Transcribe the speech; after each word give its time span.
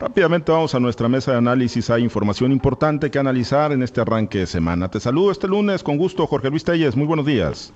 Rápidamente 0.00 0.52
vamos 0.52 0.76
a 0.76 0.78
nuestra 0.78 1.08
mesa 1.08 1.32
de 1.32 1.38
análisis. 1.38 1.90
Hay 1.90 2.04
información 2.04 2.52
importante 2.52 3.10
que 3.10 3.18
analizar 3.18 3.72
en 3.72 3.82
este 3.82 4.00
arranque 4.00 4.38
de 4.38 4.46
semana. 4.46 4.88
Te 4.88 5.00
saludo 5.00 5.32
este 5.32 5.48
lunes 5.48 5.82
con 5.82 5.98
gusto, 5.98 6.24
Jorge 6.28 6.50
Luis 6.50 6.62
Telles. 6.62 6.94
Muy 6.94 7.04
buenos 7.04 7.26
días. 7.26 7.72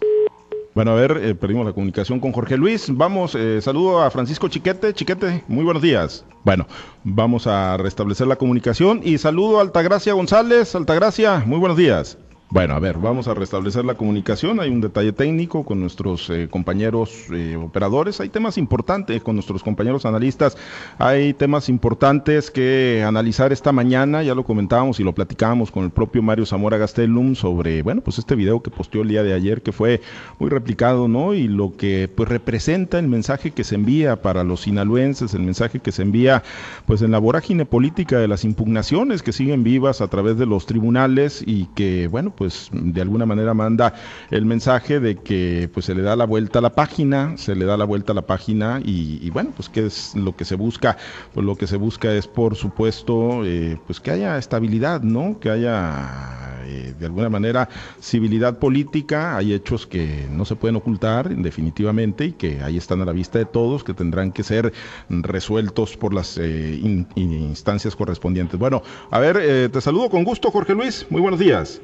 Bueno, 0.72 0.92
a 0.92 0.94
ver, 0.94 1.18
eh, 1.20 1.34
perdimos 1.34 1.66
la 1.66 1.72
comunicación 1.72 2.20
con 2.20 2.30
Jorge 2.30 2.56
Luis. 2.56 2.96
Vamos, 2.96 3.34
eh, 3.34 3.60
saludo 3.60 4.00
a 4.00 4.10
Francisco 4.12 4.46
Chiquete. 4.46 4.94
Chiquete, 4.94 5.42
muy 5.48 5.64
buenos 5.64 5.82
días. 5.82 6.24
Bueno, 6.44 6.68
vamos 7.02 7.48
a 7.48 7.76
restablecer 7.76 8.28
la 8.28 8.36
comunicación 8.36 9.00
y 9.02 9.18
saludo 9.18 9.58
a 9.58 9.62
Altagracia 9.62 10.12
González. 10.12 10.76
Altagracia, 10.76 11.42
muy 11.44 11.58
buenos 11.58 11.76
días. 11.76 12.18
Bueno, 12.52 12.74
a 12.74 12.80
ver, 12.80 12.98
vamos 12.98 13.28
a 13.28 13.34
restablecer 13.34 13.82
la 13.86 13.94
comunicación. 13.94 14.60
Hay 14.60 14.68
un 14.68 14.82
detalle 14.82 15.14
técnico 15.14 15.64
con 15.64 15.80
nuestros 15.80 16.28
eh, 16.28 16.48
compañeros 16.50 17.28
eh, 17.32 17.56
operadores. 17.56 18.20
Hay 18.20 18.28
temas 18.28 18.58
importantes 18.58 19.22
con 19.22 19.36
nuestros 19.36 19.62
compañeros 19.62 20.04
analistas. 20.04 20.58
Hay 20.98 21.32
temas 21.32 21.70
importantes 21.70 22.50
que 22.50 23.02
analizar 23.08 23.54
esta 23.54 23.72
mañana. 23.72 24.22
Ya 24.22 24.34
lo 24.34 24.44
comentábamos 24.44 25.00
y 25.00 25.02
lo 25.02 25.14
platicábamos 25.14 25.70
con 25.70 25.84
el 25.84 25.90
propio 25.92 26.22
Mario 26.22 26.44
Zamora 26.44 26.76
Gastelum 26.76 27.36
sobre, 27.36 27.80
bueno, 27.80 28.02
pues 28.02 28.18
este 28.18 28.34
video 28.34 28.62
que 28.62 28.70
posteó 28.70 29.00
el 29.00 29.08
día 29.08 29.22
de 29.22 29.32
ayer 29.32 29.62
que 29.62 29.72
fue 29.72 30.02
muy 30.38 30.50
replicado, 30.50 31.08
¿no? 31.08 31.32
Y 31.32 31.48
lo 31.48 31.74
que 31.78 32.06
pues 32.14 32.28
representa 32.28 32.98
el 32.98 33.08
mensaje 33.08 33.52
que 33.52 33.64
se 33.64 33.76
envía 33.76 34.20
para 34.20 34.44
los 34.44 34.60
sinaloenses, 34.60 35.32
el 35.32 35.40
mensaje 35.40 35.80
que 35.80 35.90
se 35.90 36.02
envía 36.02 36.42
pues 36.84 37.00
en 37.00 37.12
la 37.12 37.18
vorágine 37.18 37.64
política 37.64 38.18
de 38.18 38.28
las 38.28 38.44
impugnaciones 38.44 39.22
que 39.22 39.32
siguen 39.32 39.64
vivas 39.64 40.02
a 40.02 40.08
través 40.08 40.36
de 40.36 40.44
los 40.44 40.66
tribunales 40.66 41.42
y 41.46 41.64
que, 41.74 42.08
bueno, 42.08 42.30
pues 42.41 42.41
pues 42.42 42.70
de 42.72 43.00
alguna 43.00 43.24
manera 43.24 43.54
manda 43.54 43.94
el 44.32 44.44
mensaje 44.44 44.98
de 44.98 45.14
que 45.14 45.70
pues 45.72 45.86
se 45.86 45.94
le 45.94 46.02
da 46.02 46.16
la 46.16 46.24
vuelta 46.24 46.58
a 46.58 46.62
la 46.62 46.70
página, 46.70 47.36
se 47.36 47.54
le 47.54 47.64
da 47.64 47.76
la 47.76 47.84
vuelta 47.84 48.10
a 48.10 48.16
la 48.16 48.26
página 48.26 48.80
y, 48.84 49.30
bueno, 49.30 49.52
pues 49.54 49.68
qué 49.68 49.86
es 49.86 50.16
lo 50.16 50.34
que 50.34 50.44
se 50.44 50.56
busca, 50.56 50.96
pues 51.32 51.46
lo 51.46 51.54
que 51.54 51.68
se 51.68 51.76
busca 51.76 52.12
es 52.12 52.26
por 52.26 52.56
supuesto 52.56 53.44
eh, 53.44 53.78
pues 53.86 54.00
que 54.00 54.10
haya 54.10 54.38
estabilidad, 54.38 55.02
¿no? 55.02 55.38
Que 55.38 55.50
haya 55.50 56.64
eh, 56.66 56.94
de 56.98 57.06
alguna 57.06 57.28
manera 57.28 57.68
civilidad 58.00 58.58
política, 58.58 59.36
hay 59.36 59.54
hechos 59.54 59.86
que 59.86 60.26
no 60.28 60.44
se 60.44 60.56
pueden 60.56 60.74
ocultar 60.74 61.28
definitivamente 61.28 62.24
y 62.24 62.32
que 62.32 62.60
ahí 62.60 62.76
están 62.76 63.02
a 63.02 63.04
la 63.04 63.12
vista 63.12 63.38
de 63.38 63.44
todos, 63.44 63.84
que 63.84 63.94
tendrán 63.94 64.32
que 64.32 64.42
ser 64.42 64.72
resueltos 65.08 65.96
por 65.96 66.12
las 66.12 66.38
eh, 66.38 66.80
instancias 67.14 67.94
correspondientes. 67.94 68.58
Bueno, 68.58 68.82
a 69.12 69.20
ver, 69.20 69.70
te 69.70 69.80
saludo 69.80 70.10
con 70.10 70.24
gusto 70.24 70.50
Jorge 70.50 70.74
Luis, 70.74 71.06
muy 71.08 71.20
buenos 71.20 71.38
días. 71.38 71.80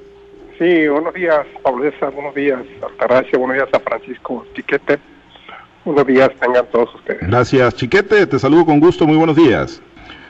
Sí, 0.58 0.88
buenos 0.88 1.14
días, 1.14 1.46
Pablo 1.62 1.88
César, 1.88 2.12
buenos 2.12 2.34
días, 2.34 2.58
Altagracia, 2.82 3.38
buenos 3.38 3.58
días 3.58 3.68
a 3.72 3.78
Francisco 3.78 4.44
Chiquete. 4.54 4.98
Buenos 5.84 6.04
días, 6.04 6.30
tengan 6.40 6.66
todos 6.72 6.92
ustedes. 6.96 7.20
Gracias, 7.28 7.76
Chiquete, 7.76 8.26
te 8.26 8.38
saludo 8.40 8.66
con 8.66 8.80
gusto, 8.80 9.06
muy 9.06 9.16
buenos 9.16 9.36
días. 9.36 9.80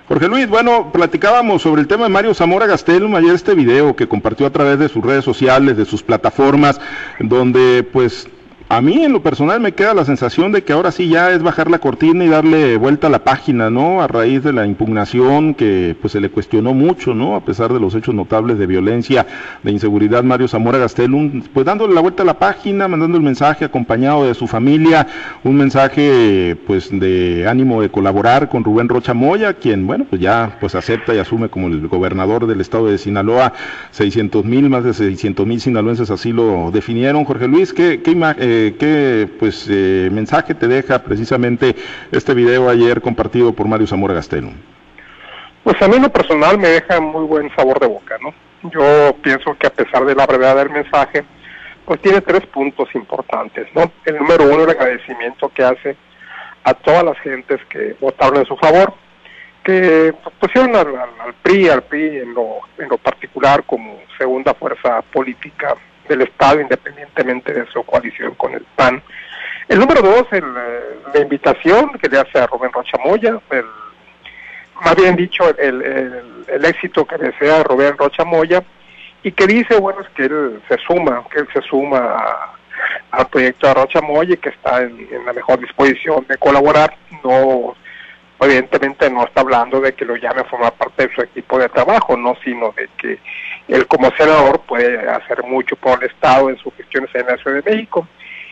Jorge 0.07 0.29
Luis, 0.29 0.47
bueno, 0.47 0.93
platicábamos 0.93 1.63
sobre 1.63 1.81
el 1.81 1.89
tema 1.89 2.05
de 2.05 2.11
Mario 2.11 2.35
Zamora 2.35 2.67
Gastelum 2.67 3.15
ayer 3.15 3.35
este 3.35 3.55
video 3.55 3.97
que 3.97 4.07
compartió 4.07 4.47
a 4.47 4.51
través 4.51 4.79
de 4.79 4.91
sus 4.91 5.03
redes 5.03 5.25
sociales, 5.25 5.79
de 5.79 5.87
sus 5.87 6.03
plataformas, 6.03 6.79
donde 7.21 7.83
pues 7.91 8.29
a 8.71 8.83
mí 8.83 9.03
en 9.03 9.15
lo 9.15 9.23
personal 9.23 9.61
me 9.61 9.73
queda 9.73 9.95
la 9.95 10.05
sensación 10.05 10.53
de 10.53 10.63
que 10.63 10.75
ahora 10.75 10.93
sí 10.93 11.09
ya 11.09 11.33
es 11.33 11.43
bajar 11.43 11.71
la 11.71 11.79
cortina 11.79 12.23
y 12.23 12.29
darle 12.29 12.77
vuelta 12.77 13.07
a 13.07 13.11
la 13.11 13.25
página, 13.25 13.71
¿no? 13.71 14.03
A 14.03 14.07
raíz 14.07 14.43
de 14.43 14.53
la 14.53 14.67
impugnación 14.67 15.55
que 15.55 15.97
pues 15.99 16.13
se 16.13 16.21
le 16.21 16.29
cuestionó 16.29 16.75
mucho, 16.75 17.15
¿no? 17.15 17.35
A 17.35 17.41
pesar 17.41 17.73
de 17.73 17.81
los 17.81 17.95
hechos 17.95 18.15
notables 18.15 18.59
de 18.59 18.67
violencia, 18.67 19.27
de 19.63 19.73
inseguridad, 19.73 20.23
Mario 20.23 20.49
Zamora 20.49 20.77
Gastelum, 20.77 21.45
pues 21.55 21.65
dándole 21.65 21.95
la 21.95 22.03
vuelta 22.03 22.25
a 22.25 22.27
la 22.27 22.39
página, 22.39 22.89
mandando 22.89 23.17
el 23.17 23.25
mensaje 23.25 23.65
acompañado 23.65 24.27
de 24.27 24.35
su 24.35 24.47
familia, 24.47 25.07
un 25.45 25.57
mensaje 25.57 26.55
pues 26.67 26.91
de 26.91 27.47
ánimo 27.49 27.81
de 27.81 27.89
colaborar 27.89 28.51
con 28.51 28.65
Rubén 28.65 28.91
Rocha 28.91 29.15
Moya, 29.15 29.55
quien, 29.55 29.87
bueno, 29.87 30.05
pues 30.11 30.21
ya 30.21 30.59
pues 30.61 30.75
acepta 30.75 31.15
y 31.15 31.19
asume 31.19 31.49
como 31.49 31.69
el 31.69 31.89
gobernador 31.89 32.47
del 32.47 32.61
estado 32.61 32.89
de 32.89 32.99
Sinaloa, 32.99 33.55
600 33.93 34.45
mil, 34.45 34.69
más 34.69 34.85
de 34.85 34.93
600 34.93 35.47
mil 35.47 35.59
sinaloenses 35.59 36.11
así 36.11 36.33
lo 36.33 36.71
definieron. 36.71 37.25
Jorge 37.25 37.49
Luis, 37.49 37.73
¿qué, 37.73 38.03
qué 38.03 38.11
imagen? 38.11 38.58
Qué 38.79 39.29
pues, 39.39 39.67
eh, 39.71 40.09
mensaje 40.13 40.55
te 40.55 40.69
deja 40.69 41.03
precisamente 41.03 41.75
este 42.13 42.35
video 42.35 42.69
ayer 42.69 43.01
compartido 43.01 43.53
por 43.53 43.69
Mario 43.69 43.87
Zamora 43.87 44.15
Gastelo? 44.15 44.51
Pues 45.65 45.81
a 45.83 45.89
mí 45.89 45.97
en 45.97 46.03
lo 46.03 46.13
personal 46.13 46.59
me 46.59 46.69
deja 46.69 47.01
muy 47.01 47.25
buen 47.25 47.55
sabor 47.55 47.79
de 47.81 47.87
boca, 47.87 48.17
¿no? 48.23 48.33
Yo 48.71 49.15
pienso 49.23 49.57
que 49.59 49.67
a 49.67 49.71
pesar 49.71 50.05
de 50.05 50.15
la 50.15 50.27
brevedad 50.27 50.57
del 50.57 50.71
mensaje, 50.71 51.25
pues 51.85 52.01
tiene 52.01 52.21
tres 52.21 52.47
puntos 52.47 52.89
importantes, 52.95 53.67
¿no? 53.75 53.91
El 54.05 54.19
número 54.19 54.45
uno, 54.45 54.65
el 54.65 54.71
agradecimiento 54.71 55.49
que 55.51 55.65
hace 55.65 55.97
a 56.65 56.75
todas 56.75 57.05
las 57.05 57.19
gentes 57.21 57.61
que 57.69 57.97
votaron 58.01 58.39
en 58.39 58.47
su 58.47 58.57
favor, 58.57 58.95
que 59.63 60.15
pusieron 60.41 60.75
al, 60.75 60.97
al, 60.97 61.35
PRI, 61.43 61.69
al 61.69 61.83
PRI 61.83 62.19
en 62.19 62.35
lo, 62.35 62.61
en 62.79 62.89
lo 62.89 62.99
particular 62.99 63.65
como 63.65 63.99
segunda 64.17 64.55
fuerza 64.55 65.03
política 65.03 65.77
del 66.09 66.23
Estado, 66.23 66.61
independientemente 66.61 67.53
de 67.53 67.67
su 67.67 67.83
coalición 67.85 68.35
con 68.35 68.55
el 68.55 68.65
PAN. 68.77 69.03
El 69.69 69.79
número 69.79 70.03
dos, 70.03 70.27
el, 70.33 70.45
eh, 70.45 70.81
la 71.15 71.21
invitación 71.21 71.93
que 71.93 72.09
le 72.09 72.19
hace 72.19 72.39
a 72.39 72.47
Rubén 72.47 72.73
Rochamoya, 72.73 73.39
el, 73.51 73.65
más 74.83 74.97
bien 74.97 75.17
dicho, 75.17 75.45
el, 75.59 75.83
el, 76.49 76.65
éxito 76.65 77.05
que 77.05 77.19
desea 77.19 77.63
Rubén 77.63 77.97
Rochamoya, 77.97 78.63
y 79.23 79.33
que 79.33 79.47
dice, 79.47 79.79
bueno, 79.79 80.01
es 80.01 80.09
que 80.11 80.25
él 80.25 80.63
se 80.69 80.79
suma, 80.79 81.25
que 81.31 81.41
él 81.41 81.49
se 81.53 81.61
suma 81.63 82.55
al 83.11 83.27
proyecto 83.27 83.67
de 83.67 83.75
Rochamoya 83.75 84.35
y 84.35 84.39
que 84.39 84.51
está 84.51 84.83
en, 84.83 85.09
en 85.11 85.27
la 85.27 85.33
mejor 85.33 85.61
disposición 85.61 86.25
de 86.29 86.39
colaborar, 86.39 86.97
no 87.23 87.75
evidentemente 88.41 89.11
no 89.11 89.25
está 89.25 89.41
hablando 89.41 89.81
de 89.81 89.95
que 89.95 90.05
lo 90.05 90.17
llame 90.17 90.43
a 90.43 90.45
formar 90.45 90.73
parte 90.73 91.09
de 91.09 91.15
su 91.15 91.23
equipo 91.23 91.59
de 91.59 91.69
trabajo, 91.69 92.17
no, 92.17 92.37
sino 92.45 92.73
de 92.73 92.89
que 92.97 93.19
él 93.69 93.87
como 93.87 94.11
senador 94.13 94.61
puede 94.61 95.09
hacer 95.09 95.43
mucho 95.45 95.77
por 95.77 96.03
el 96.03 96.11
Estado 96.11 96.51
en 96.51 96.57
sus 96.59 96.75
gestiones 96.75 97.11
en 97.15 97.27
la 97.27 97.37
Ciudad 97.37 97.63
de 97.63 97.71
México. 97.71 98.07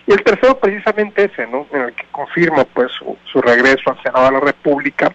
Y 0.07 0.13
el 0.13 0.23
tercero 0.23 0.59
precisamente 0.59 1.25
ese, 1.25 1.47
¿no? 1.49 1.67
En 1.73 1.83
el 1.83 1.93
que 1.93 2.05
confirma 2.13 2.65
pues 2.65 2.93
su, 2.93 3.43
regreso 3.43 3.91
al 3.91 4.03
Senado 4.03 4.27
de 4.27 4.33
la 4.33 4.41
República, 4.41 5.13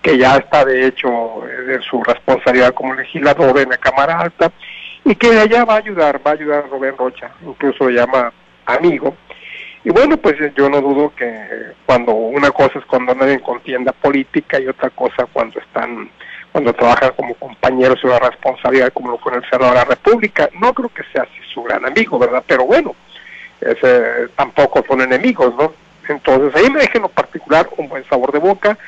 que 0.00 0.16
ya 0.16 0.36
está 0.36 0.64
de 0.64 0.86
hecho 0.86 1.42
de 1.66 1.80
su 1.80 2.02
responsabilidad 2.04 2.72
como 2.72 2.94
legislador 2.94 3.58
en 3.58 3.70
la 3.70 3.78
Cámara 3.78 4.20
Alta, 4.20 4.52
y 5.04 5.14
que 5.16 5.38
allá 5.38 5.64
va 5.64 5.74
a 5.74 5.78
ayudar, 5.78 6.20
va 6.24 6.32
a 6.32 6.34
ayudar 6.34 6.64
a 6.64 6.68
Rubén 6.68 6.96
Rocha, 6.96 7.30
incluso 7.42 7.84
lo 7.84 7.90
llama 7.90 8.32
amigo. 8.66 9.16
Y 9.84 9.90
bueno, 9.90 10.16
pues 10.16 10.36
yo 10.56 10.68
no 10.68 10.80
dudo 10.80 11.12
que 11.16 11.72
cuando 11.86 12.12
una 12.12 12.50
cosa 12.50 12.78
es 12.78 12.84
cuando 12.84 13.14
nadie 13.14 13.40
contienda 13.40 13.92
política 13.92 14.58
y 14.60 14.66
otra 14.66 14.90
cosa 14.90 15.26
cuando 15.32 15.60
están 15.60 16.10
cuando 16.52 16.72
trabajan 16.72 17.12
como 17.14 17.34
compañeros 17.34 18.00
de 18.02 18.08
una 18.08 18.18
responsabilidad 18.18 18.92
como 18.92 19.10
lo 19.10 19.18
fue 19.18 19.32
en 19.32 19.38
el 19.38 19.50
Senado 19.50 19.70
de 19.70 19.76
la 19.76 19.84
República. 19.84 20.48
No 20.60 20.72
creo 20.74 20.88
que 20.88 21.04
sea 21.12 21.22
así 21.22 21.40
su 21.52 21.62
gran 21.62 21.84
amigo, 21.84 22.18
¿verdad? 22.18 22.42
Pero 22.46 22.64
bueno, 22.64 22.94
ese, 23.60 24.28
tampoco 24.36 24.84
son 24.86 25.02
enemigos, 25.02 25.54
¿no? 25.54 25.72
Entonces 26.08 26.54
ahí 26.56 26.70
me 26.70 26.80
deja 26.80 26.94
en 26.96 27.02
lo 27.02 27.08
particular 27.08 27.68
un 27.76 27.88
buen 27.88 28.04
sabor 28.08 28.32
de 28.32 28.38
boca. 28.38 28.78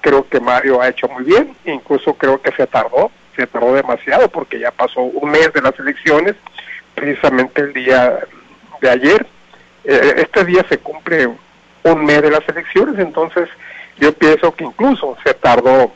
Creo 0.00 0.28
que 0.28 0.40
Mario 0.40 0.80
ha 0.80 0.88
hecho 0.88 1.08
muy 1.08 1.24
bien, 1.24 1.54
incluso 1.64 2.14
creo 2.14 2.40
que 2.40 2.52
se 2.52 2.66
tardó, 2.66 3.10
se 3.36 3.46
tardó 3.46 3.74
demasiado 3.74 4.28
porque 4.28 4.60
ya 4.60 4.70
pasó 4.70 5.00
un 5.00 5.30
mes 5.30 5.52
de 5.52 5.60
las 5.60 5.78
elecciones, 5.78 6.36
precisamente 6.94 7.62
el 7.62 7.72
día 7.72 8.20
de 8.80 8.90
ayer. 8.90 9.26
Eh, 9.90 10.16
este 10.18 10.44
día 10.44 10.62
se 10.68 10.76
cumple 10.76 11.30
un 11.82 12.04
mes 12.04 12.20
de 12.20 12.30
las 12.30 12.46
elecciones, 12.46 12.98
entonces 12.98 13.48
yo 13.96 14.12
pienso 14.12 14.54
que 14.54 14.64
incluso 14.64 15.16
se 15.24 15.32
tardó 15.32 15.90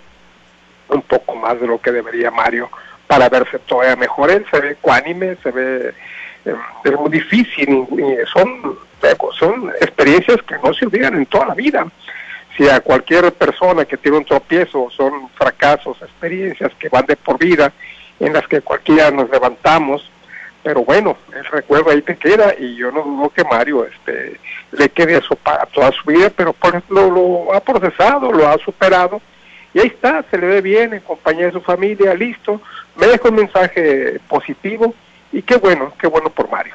un 0.89 1.03
poco 1.03 1.35
más 1.35 1.61
de 1.61 1.67
lo 1.67 1.79
que 1.79 1.93
debería 1.93 2.31
Mario 2.31 2.71
para 3.07 3.29
verse 3.29 3.59
todavía 3.59 3.95
mejor. 3.97 4.31
Él 4.31 4.47
se 4.51 4.61
ve 4.61 4.71
ecuánime, 4.71 5.37
se 5.43 5.51
ve, 5.51 5.93
eh, 6.47 6.55
es 6.85 6.93
muy 6.93 7.11
difícil, 7.11 7.87
son, 8.33 8.79
son 9.39 9.69
experiencias 9.83 10.41
que 10.45 10.55
no 10.65 10.73
se 10.73 10.87
olvidan 10.87 11.15
en 11.17 11.27
toda 11.27 11.49
la 11.49 11.55
vida. 11.55 11.87
Si 12.57 12.67
a 12.71 12.81
cualquier 12.81 13.31
persona 13.35 13.85
que 13.85 13.99
tiene 13.99 14.17
un 14.17 14.25
tropiezo 14.25 14.89
son 14.89 15.29
fracasos, 15.35 16.01
experiencias 16.01 16.73
que 16.79 16.89
van 16.89 17.05
de 17.05 17.17
por 17.17 17.39
vida, 17.39 17.71
en 18.21 18.33
las 18.33 18.49
que 18.49 18.63
cualquiera 18.63 19.11
nos 19.11 19.29
levantamos, 19.29 20.11
pero 20.63 20.85
bueno, 20.85 21.17
el 21.35 21.45
recuerdo 21.45 21.91
ahí 21.91 22.03
te 22.03 22.17
queda 22.17 22.55
y 22.59 22.77
yo 22.77 22.93
no 22.93 23.03
dudo 23.03 23.31
que 23.31 23.45
Mario 23.45 23.85
este, 23.85 24.39
le 24.73 24.89
quede 24.91 25.19
eso 25.19 25.35
para 25.37 25.67
toda 25.67 25.91
su 25.93 26.05
vida, 26.11 26.31
pero 26.35 26.53
por, 26.53 26.83
lo, 26.89 27.11
lo 27.11 27.55
ha 27.55 27.61
procesado, 27.61 28.33
lo 28.33 28.49
ha 28.49 28.57
superado 28.59 29.21
y 29.75 29.81
ahí 29.81 29.87
está, 29.87 30.25
se 30.31 30.39
le 30.39 30.47
ve 30.47 30.61
bien 30.61 30.93
en 30.93 31.01
compañía 31.01 31.47
de 31.47 31.53
su 31.53 31.61
familia, 31.61 32.15
listo. 32.15 32.61
Me 32.97 33.07
dejo 33.07 33.29
un 33.29 33.37
mensaje 33.37 34.21
positivo 34.29 34.95
y 35.33 35.43
qué 35.43 35.57
bueno, 35.57 35.93
qué 35.99 36.07
bueno 36.07 36.29
por 36.31 36.51
Mario. 36.51 36.75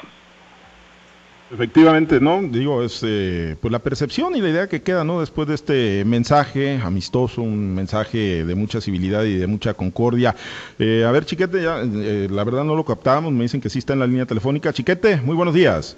Efectivamente, 1.50 2.20
¿no? 2.20 2.42
Digo, 2.42 2.84
es 2.84 3.02
eh, 3.04 3.56
pues 3.62 3.72
la 3.72 3.80
percepción 3.80 4.36
y 4.36 4.42
la 4.42 4.50
idea 4.50 4.68
que 4.68 4.82
queda, 4.82 5.06
¿no? 5.06 5.22
Después 5.22 5.48
de 5.48 5.56
este 5.56 6.04
mensaje 6.04 6.78
amistoso, 6.84 7.42
un 7.42 7.74
mensaje 7.74 8.44
de 8.44 8.56
mucha 8.56 8.82
civilidad 8.82 9.24
y 9.24 9.36
de 9.36 9.48
mucha 9.48 9.74
concordia. 9.74 10.36
Eh, 10.78 11.06
a 11.08 11.12
ver, 11.12 11.26
Chiquete, 11.26 11.64
ya, 11.64 11.82
eh, 11.82 12.28
la 12.30 12.44
verdad 12.44 12.66
no 12.66 12.76
lo 12.76 12.84
captábamos, 12.84 13.32
me 13.32 13.44
dicen 13.44 13.62
que 13.62 13.70
sí 13.70 13.80
está 13.80 13.94
en 13.94 14.00
la 14.00 14.08
línea 14.08 14.26
telefónica. 14.26 14.74
Chiquete, 14.74 15.22
muy 15.22 15.36
buenos 15.36 15.54
días. 15.54 15.96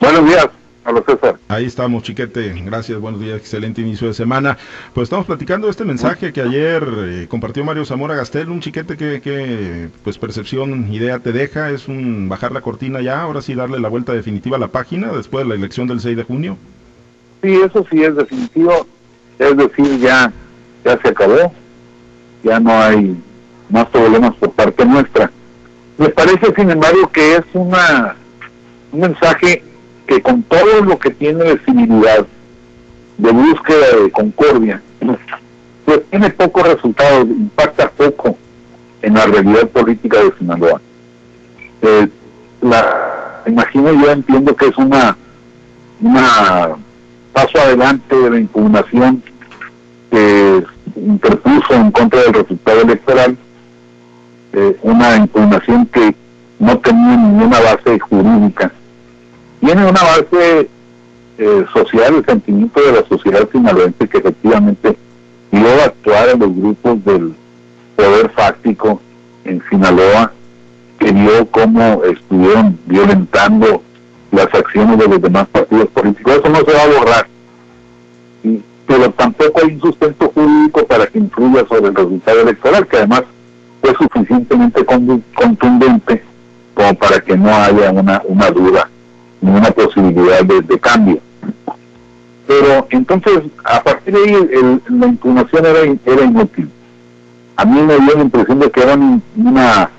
Buenos 0.00 0.26
días, 0.26 0.48
César. 1.06 1.38
Ahí 1.48 1.66
estamos, 1.66 2.02
Chiquete. 2.02 2.54
Gracias, 2.64 2.98
buenos 2.98 3.20
días, 3.20 3.36
excelente 3.36 3.80
inicio 3.80 4.08
de 4.08 4.14
semana. 4.14 4.56
Pues 4.94 5.04
estamos 5.04 5.26
platicando 5.26 5.66
de 5.66 5.72
este 5.72 5.84
mensaje 5.84 6.32
que 6.32 6.40
ayer 6.40 6.82
eh, 6.98 7.26
compartió 7.28 7.64
Mario 7.64 7.84
Zamora 7.84 8.14
Gastel, 8.14 8.48
un 8.48 8.60
chiquete 8.60 8.96
que, 8.96 9.20
que, 9.20 9.88
pues 10.02 10.18
percepción, 10.18 10.92
idea 10.92 11.18
te 11.18 11.32
deja, 11.32 11.70
es 11.70 11.88
un 11.88 12.28
bajar 12.28 12.52
la 12.52 12.62
cortina 12.62 13.00
ya, 13.00 13.20
ahora 13.20 13.42
sí 13.42 13.54
darle 13.54 13.78
la 13.80 13.88
vuelta 13.88 14.12
definitiva 14.12 14.56
a 14.56 14.60
la 14.60 14.68
página 14.68 15.12
después 15.12 15.44
de 15.44 15.50
la 15.50 15.54
elección 15.54 15.86
del 15.86 16.00
6 16.00 16.16
de 16.16 16.22
junio. 16.24 16.56
Sí, 17.42 17.52
eso 17.52 17.86
sí 17.90 18.02
es 18.02 18.16
definitivo, 18.16 18.86
es 19.38 19.56
decir, 19.56 19.98
ya, 20.00 20.32
ya 20.84 20.98
se 21.00 21.08
acabó, 21.08 21.52
ya 22.42 22.58
no 22.58 22.72
hay 22.72 23.16
más 23.68 23.86
problemas 23.86 24.34
por 24.36 24.52
parte 24.52 24.84
nuestra. 24.84 25.30
Me 25.98 26.08
parece, 26.08 26.54
sin 26.54 26.70
embargo, 26.70 27.10
que 27.12 27.36
es 27.36 27.44
una 27.52 28.16
un 28.92 29.00
mensaje 29.00 29.62
que 30.08 30.22
con 30.22 30.42
todo 30.44 30.80
lo 30.84 30.98
que 30.98 31.10
tiene 31.10 31.44
de 31.44 31.58
civilidad, 31.58 32.26
de 33.18 33.30
búsqueda 33.30 34.02
de 34.02 34.10
concordia, 34.10 34.82
pues 35.84 36.00
tiene 36.10 36.30
pocos 36.30 36.66
resultados, 36.66 37.28
impacta 37.28 37.90
poco 37.90 38.36
en 39.02 39.14
la 39.14 39.26
realidad 39.26 39.68
política 39.68 40.18
de 40.18 40.32
Sinaloa. 40.38 40.80
Eh, 41.82 42.08
la, 42.62 43.42
imagino 43.46 43.92
yo 43.92 44.10
entiendo 44.10 44.56
que 44.56 44.66
es 44.68 44.76
una, 44.78 45.16
una 46.00 46.70
paso 47.34 47.58
adelante 47.58 48.16
de 48.16 48.30
la 48.30 48.40
impugnación 48.40 49.22
que 50.10 50.64
interpuso 50.96 51.74
en 51.74 51.90
contra 51.90 52.22
del 52.22 52.32
resultado 52.32 52.80
electoral, 52.80 53.36
eh, 54.54 54.76
una 54.82 55.16
impugnación 55.16 55.84
que 55.86 56.16
no 56.58 56.78
tenía 56.78 57.16
ninguna 57.16 57.60
base 57.60 57.98
jurídica 58.00 58.72
tiene 59.60 59.82
una 59.86 60.00
base 60.00 60.68
eh, 61.38 61.66
social, 61.72 62.16
el 62.16 62.24
sentimiento 62.24 62.80
de 62.80 62.92
la 62.92 63.08
sociedad 63.08 63.48
sinaloense 63.50 64.08
que 64.08 64.18
efectivamente 64.18 64.96
vio 65.50 65.82
actuar 65.84 66.28
a 66.30 66.34
los 66.34 66.54
grupos 66.54 67.04
del 67.04 67.34
poder 67.96 68.30
fáctico 68.30 69.00
en 69.44 69.62
Sinaloa, 69.68 70.32
que 70.98 71.12
vio 71.12 71.46
cómo 71.50 72.02
estuvieron 72.04 72.78
violentando 72.86 73.82
las 74.30 74.52
acciones 74.54 74.98
de 74.98 75.08
los 75.08 75.22
demás 75.22 75.48
partidos 75.48 75.88
políticos. 75.88 76.34
Eso 76.36 76.48
no 76.48 76.58
se 76.58 76.72
va 76.72 76.82
a 76.82 76.98
borrar. 76.98 77.28
pero 78.86 79.10
tampoco 79.10 79.60
hay 79.62 79.74
un 79.74 79.80
sustento 79.80 80.30
jurídico 80.34 80.86
para 80.86 81.06
que 81.06 81.18
influya 81.18 81.66
sobre 81.68 81.88
el 81.88 81.94
resultado 81.94 82.40
electoral, 82.40 82.86
que 82.86 82.96
además 82.96 83.22
fue 83.80 83.94
suficientemente 83.94 84.84
contundente 84.84 86.22
como 86.74 86.94
para 86.94 87.20
que 87.20 87.36
no 87.36 87.54
haya 87.54 87.90
una 87.90 88.50
duda 88.50 88.88
ninguna 89.40 89.70
posibilidad 89.70 90.42
de, 90.44 90.78
cambio. 90.78 91.20
Pero 92.46 92.86
entonces, 92.90 93.42
a 93.64 93.82
partir 93.82 94.14
de 94.14 94.20
ahí, 94.20 94.80
la 94.88 95.06
impugnación 95.06 95.66
era, 95.66 95.80
era 96.06 96.24
inútil. 96.24 96.70
A 97.56 97.64
mí 97.64 97.80
me 97.82 97.98
dio 97.98 98.14
la 98.14 98.22
impresión 98.22 98.58
de 98.60 98.70
que 98.70 98.82
era 98.82 98.96
una 99.36 99.90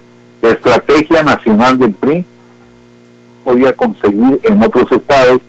estrategia 0.42 1.24
nacional 1.24 1.78
del 1.78 1.94
PRI, 1.94 2.26
podía 3.44 3.74
conseguir 3.74 4.40
en 4.44 4.64
otros 4.64 4.92
estados 4.92 5.42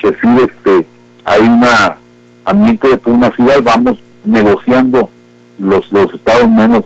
que 0.00 0.08
si 0.08 0.42
este, 0.42 0.86
hay 1.24 1.40
una 1.42 1.96
ambiente 2.44 2.88
de 2.88 2.98
privacidad, 2.98 3.62
vamos 3.62 3.98
negociando 4.24 5.10
los, 5.58 5.90
los 5.92 6.12
estados 6.14 6.48
menos 6.48 6.84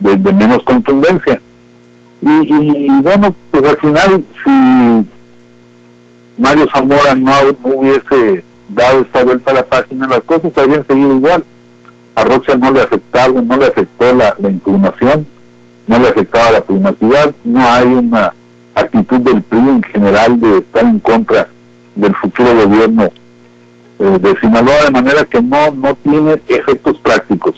de, 0.00 0.16
menos 0.32 0.62
contundencia. 0.64 1.40
Y, 2.20 2.30
y, 2.30 2.88
bueno, 3.02 3.34
pues 3.50 3.64
al 3.64 3.76
final, 3.78 4.24
si 4.44 5.06
Mario 6.38 6.66
Zamora 6.72 7.14
no, 7.14 7.32
hubiese 7.64 8.44
dado 8.68 9.00
esta 9.00 9.24
vuelta 9.24 9.50
a 9.50 9.54
la 9.54 9.66
página, 9.66 10.06
las 10.06 10.22
cosas 10.22 10.52
habrían 10.56 10.86
seguido 10.86 11.16
igual. 11.16 11.44
A 12.14 12.24
Rocha 12.24 12.56
no 12.56 12.70
le 12.70 12.82
afectaba, 12.82 13.40
no 13.40 13.56
le 13.56 13.66
afectó 13.66 14.12
la, 14.14 14.34
impugnación, 14.38 15.26
no 15.86 15.98
le 15.98 16.08
afectaba 16.08 16.50
la 16.50 16.60
privacidad, 16.60 17.34
no 17.44 17.60
hay 17.60 17.86
una 17.86 18.34
actitud 18.74 19.20
del 19.20 19.42
PRI 19.42 19.58
en 19.58 19.82
general 19.82 20.40
de 20.40 20.58
estar 20.58 20.84
en 20.84 20.98
contra 21.00 21.48
del 21.94 22.14
futuro 22.16 22.54
gobierno 22.54 23.10
eh, 23.98 24.18
de 24.20 24.40
Sinaloa, 24.40 24.84
de 24.84 24.90
manera 24.90 25.24
que 25.24 25.40
no, 25.40 25.70
no 25.70 25.94
tiene 25.96 26.40
efectos 26.48 26.98
prácticos. 26.98 27.54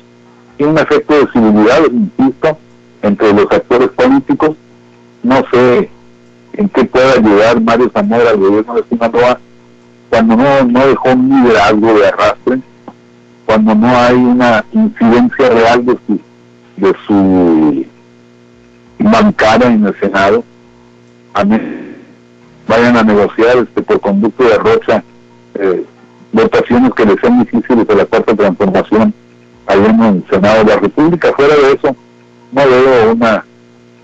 Tiene 0.57 0.73
un 0.73 0.79
efecto 0.79 1.15
de 1.15 1.33
civilidad, 1.33 1.81
insisto, 1.91 2.59
entre 3.03 3.33
los 3.33 3.47
actores 3.51 3.89
políticos. 3.91 4.57
No 5.23 5.43
sé 5.51 5.91
en 6.57 6.69
qué 6.69 6.85
puede 6.85 7.19
ayudar 7.19 7.61
Mario 7.61 7.91
Zamora 7.93 8.31
al 8.31 8.37
gobierno 8.37 8.75
de 8.75 8.85
Sinaloa 8.89 9.39
cuando 10.09 10.37
no, 10.37 10.65
no 10.65 10.87
dejó 10.87 11.11
un 11.11 11.29
liderazgo 11.29 11.95
de 11.95 12.07
arrastre, 12.07 12.61
cuando 13.47 13.75
no 13.75 13.89
hay 13.89 14.15
una 14.15 14.65
incidencia 14.73 15.49
real 15.49 15.85
de 15.85 15.99
su, 16.07 16.21
de 16.77 16.97
su 17.07 17.87
bancada 18.99 19.67
en 19.67 19.87
el 19.87 19.99
Senado, 19.99 20.45
a 21.33 21.45
mí, 21.45 21.59
vayan 22.69 22.97
a 22.97 23.03
negociar 23.03 23.59
este 23.59 23.83
por 23.83 24.01
conducto 24.01 24.45
de 24.45 24.57
Rocha 24.57 25.03
eh, 25.55 25.85
votaciones 26.33 26.93
que 26.95 27.07
le 27.07 27.19
sean 27.19 27.41
difíciles 27.41 27.87
de 27.87 27.95
la 27.97 28.07
cuarta 28.07 28.35
transformación 28.35 29.13
allá 29.67 29.87
en 29.87 30.03
el 30.03 30.25
Senado 30.31 30.65
de 30.65 30.75
la 30.75 30.81
República. 30.81 31.33
Fuera 31.35 31.55
de 31.57 31.73
eso, 31.73 31.97
no 32.53 32.63
veo 32.69 33.13
una 33.13 33.45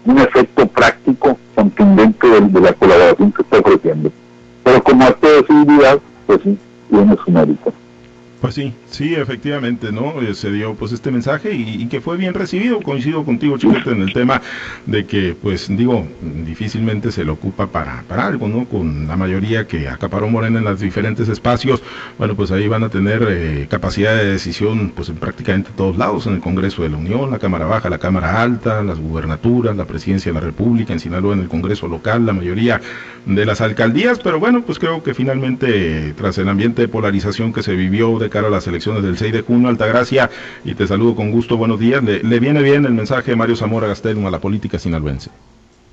un 0.04 0.18
efecto 0.18 0.66
práctico 0.66 1.38
contundente 1.54 2.26
de, 2.26 2.60
la 2.60 2.72
colaboración 2.72 3.32
que 3.32 3.42
está 3.42 3.58
ofreciendo. 3.58 4.10
Pero 4.64 4.82
como 4.82 5.04
acto 5.04 5.28
de 5.28 5.46
civilidad, 5.46 5.98
pues 6.26 6.40
sí, 6.42 6.58
tiene 6.88 7.16
su 7.24 7.30
mérito. 7.30 7.72
Pues 8.40 8.54
sí, 8.54 8.72
sí, 8.90 9.14
efectivamente, 9.14 9.92
¿no? 9.92 10.22
Eh, 10.22 10.34
se 10.34 10.50
dio 10.50 10.74
pues 10.74 10.92
este 10.92 11.10
mensaje 11.10 11.52
y, 11.52 11.86
que 11.88 12.00
fue 12.00 12.16
bien 12.16 12.32
recibido. 12.32 12.80
Coincido 12.80 13.22
contigo, 13.22 13.58
Chiquete, 13.58 13.90
en 13.90 14.00
el 14.00 14.14
tema 14.14 14.40
de 14.86 15.04
que, 15.04 15.36
pues 15.40 15.68
digo, 15.68 16.06
difícilmente 16.46 17.12
se 17.12 17.22
le 17.22 17.32
ocupa 17.32 17.66
para, 17.66 18.02
para 18.08 18.26
algo, 18.26 18.48
¿no? 18.48 18.64
Con 18.64 19.06
la 19.06 19.16
mayoría 19.16 19.66
que 19.66 19.88
acaparó 19.88 20.28
Morena 20.28 20.58
en 20.58 20.64
los 20.64 20.80
diferentes 20.80 21.28
espacios, 21.28 21.82
bueno, 22.16 22.34
pues 22.34 22.50
ahí 22.50 22.66
van 22.66 22.82
a 22.82 22.88
tener 22.88 23.26
eh, 23.28 23.66
capacidad 23.68 24.16
de 24.16 24.24
decisión, 24.24 24.90
pues 24.96 25.10
en 25.10 25.16
prácticamente 25.16 25.70
todos 25.76 25.98
lados, 25.98 26.26
en 26.26 26.34
el 26.34 26.40
Congreso 26.40 26.82
de 26.82 26.88
la 26.88 26.96
Unión, 26.96 27.30
la 27.30 27.38
Cámara 27.38 27.66
Baja, 27.66 27.90
la 27.90 27.98
Cámara 27.98 28.40
Alta, 28.40 28.82
las 28.82 28.98
gubernaturas, 28.98 29.76
la 29.76 29.84
Presidencia 29.84 30.32
de 30.32 30.40
la 30.40 30.46
República, 30.46 30.94
en 30.94 31.00
Sinaloa, 31.00 31.34
en 31.34 31.40
el 31.40 31.48
Congreso 31.48 31.88
local, 31.88 32.24
la 32.24 32.32
mayoría 32.32 32.80
de 33.26 33.44
las 33.44 33.60
alcaldías, 33.60 34.18
pero 34.18 34.40
bueno, 34.40 34.62
pues 34.62 34.78
creo 34.78 35.02
que 35.02 35.12
finalmente, 35.12 36.14
tras 36.16 36.38
el 36.38 36.48
ambiente 36.48 36.80
de 36.82 36.88
polarización 36.88 37.52
que 37.52 37.62
se 37.62 37.74
vivió 37.74 38.18
de 38.18 38.29
cara 38.30 38.48
a 38.48 38.50
las 38.50 38.66
elecciones 38.66 39.02
del 39.02 39.18
6 39.18 39.32
de 39.32 39.42
junio, 39.42 39.68
Altagracia, 39.68 40.30
y 40.64 40.74
te 40.74 40.86
saludo 40.86 41.14
con 41.14 41.30
gusto, 41.30 41.56
buenos 41.56 41.78
días. 41.78 42.02
Le, 42.02 42.40
viene 42.40 42.62
bien 42.62 42.86
el 42.86 42.92
mensaje 42.92 43.32
de 43.32 43.36
Mario 43.36 43.56
Zamora 43.56 43.88
Gastelum 43.88 44.26
a 44.26 44.30
la 44.30 44.38
política 44.38 44.78
sinaloense. 44.78 45.30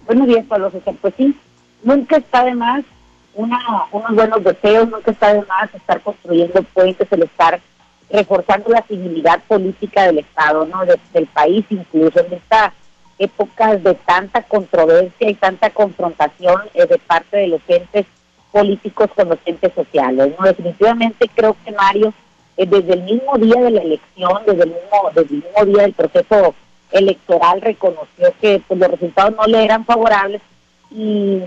Buenos 0.05 0.27
días, 0.27 0.45
Pablo 0.47 0.71
César. 0.71 0.95
Pues 1.01 1.13
sí, 1.17 1.35
nunca 1.83 2.17
está 2.17 2.45
de 2.45 2.55
más 2.55 2.85
una, 3.33 3.59
unos 3.91 4.15
buenos 4.15 4.43
deseos, 4.43 4.89
nunca 4.89 5.11
está 5.11 5.33
de 5.33 5.41
más 5.41 5.73
estar 5.75 6.01
construyendo 6.01 6.63
puentes, 6.63 7.11
el 7.11 7.23
estar 7.23 7.59
reforzando 8.09 8.69
la 8.69 8.81
civilidad 8.83 9.43
política 9.47 10.03
del 10.03 10.19
Estado, 10.19 10.65
¿no? 10.65 10.79
del 10.85 11.27
país, 11.27 11.65
incluso 11.69 12.19
en 12.21 12.33
esta 12.33 12.73
épocas 13.19 13.83
de 13.83 13.95
tanta 13.95 14.43
controversia 14.43 15.29
y 15.29 15.33
tanta 15.35 15.69
confrontación 15.71 16.61
eh, 16.73 16.85
de 16.85 16.97
parte 16.99 17.37
de 17.37 17.47
los 17.47 17.61
entes 17.67 18.05
políticos 18.51 19.09
con 19.15 19.29
los 19.29 19.39
entes 19.45 19.73
sociales. 19.73 20.33
Definitivamente 20.43 21.29
creo 21.33 21.55
que 21.63 21.71
Mario, 21.71 22.13
desde 22.65 22.93
el 22.93 23.03
mismo 23.03 23.37
día 23.37 23.61
de 23.61 23.71
la 23.71 23.81
elección, 23.81 24.41
desde 24.45 24.63
el 24.63 24.69
mismo, 24.69 25.11
desde 25.13 25.35
el 25.35 25.43
mismo 25.43 25.65
día 25.65 25.81
del 25.83 25.93
proceso 25.93 26.55
electoral, 26.91 27.61
reconoció 27.61 28.33
que 28.41 28.61
pues, 28.67 28.79
los 28.79 28.91
resultados 28.91 29.35
no 29.35 29.45
le 29.45 29.63
eran 29.63 29.85
favorables 29.85 30.41
y, 30.91 31.39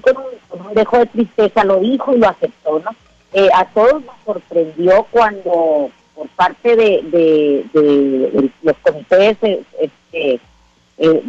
con, 0.00 0.16
un, 0.16 0.74
dejo 0.74 0.98
de 0.98 1.06
tristeza 1.06 1.64
lo 1.64 1.80
dijo 1.80 2.14
y 2.14 2.18
lo 2.18 2.28
aceptó. 2.28 2.82
Eh, 3.32 3.48
a 3.54 3.66
todos 3.66 4.02
nos 4.04 4.14
sorprendió 4.24 5.06
cuando 5.10 5.90
por 6.14 6.28
parte 6.30 6.74
de, 6.76 7.64
los 8.62 8.76
comités 8.78 9.36
este, 9.42 10.40
eh, 10.98 11.22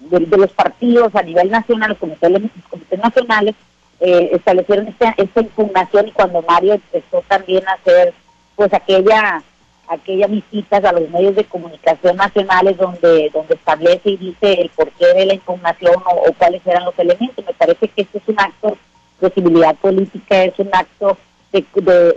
de, 0.00 0.36
los 0.36 0.50
partidos 0.52 1.14
a 1.14 1.22
nivel 1.22 1.50
nacional, 1.50 1.90
los 1.90 1.98
comités, 1.98 2.98
nacionales, 2.98 3.54
eh, 4.04 4.30
establecieron 4.32 4.88
esta, 4.88 5.14
esta 5.16 5.40
impugnación 5.40 6.08
y 6.08 6.10
cuando 6.10 6.42
Mario 6.42 6.74
empezó 6.74 7.22
también 7.28 7.66
a 7.68 7.74
hacer 7.74 8.12
pues 8.56 8.74
aquella 8.74 9.40
aquellas 9.86 10.28
visitas 10.28 10.84
a 10.84 10.92
los 10.92 11.08
medios 11.10 11.36
de 11.36 11.44
comunicación 11.44 12.16
nacionales 12.16 12.76
donde 12.78 13.30
donde 13.32 13.54
establece 13.54 14.10
y 14.10 14.16
dice 14.16 14.54
el 14.60 14.70
porqué 14.70 15.06
de 15.06 15.26
la 15.26 15.34
impugnación 15.34 15.94
o, 16.04 16.32
cuáles 16.36 16.66
eran 16.66 16.84
los 16.84 16.98
elementos. 16.98 17.44
Me 17.44 17.52
parece 17.54 17.86
que 17.86 18.02
este 18.02 18.18
es 18.18 18.24
un 18.26 18.40
acto 18.40 18.76
de 19.20 19.30
civilidad 19.30 19.76
política, 19.76 20.44
es 20.44 20.58
un 20.58 20.70
acto 20.72 21.16
de, 21.52 21.64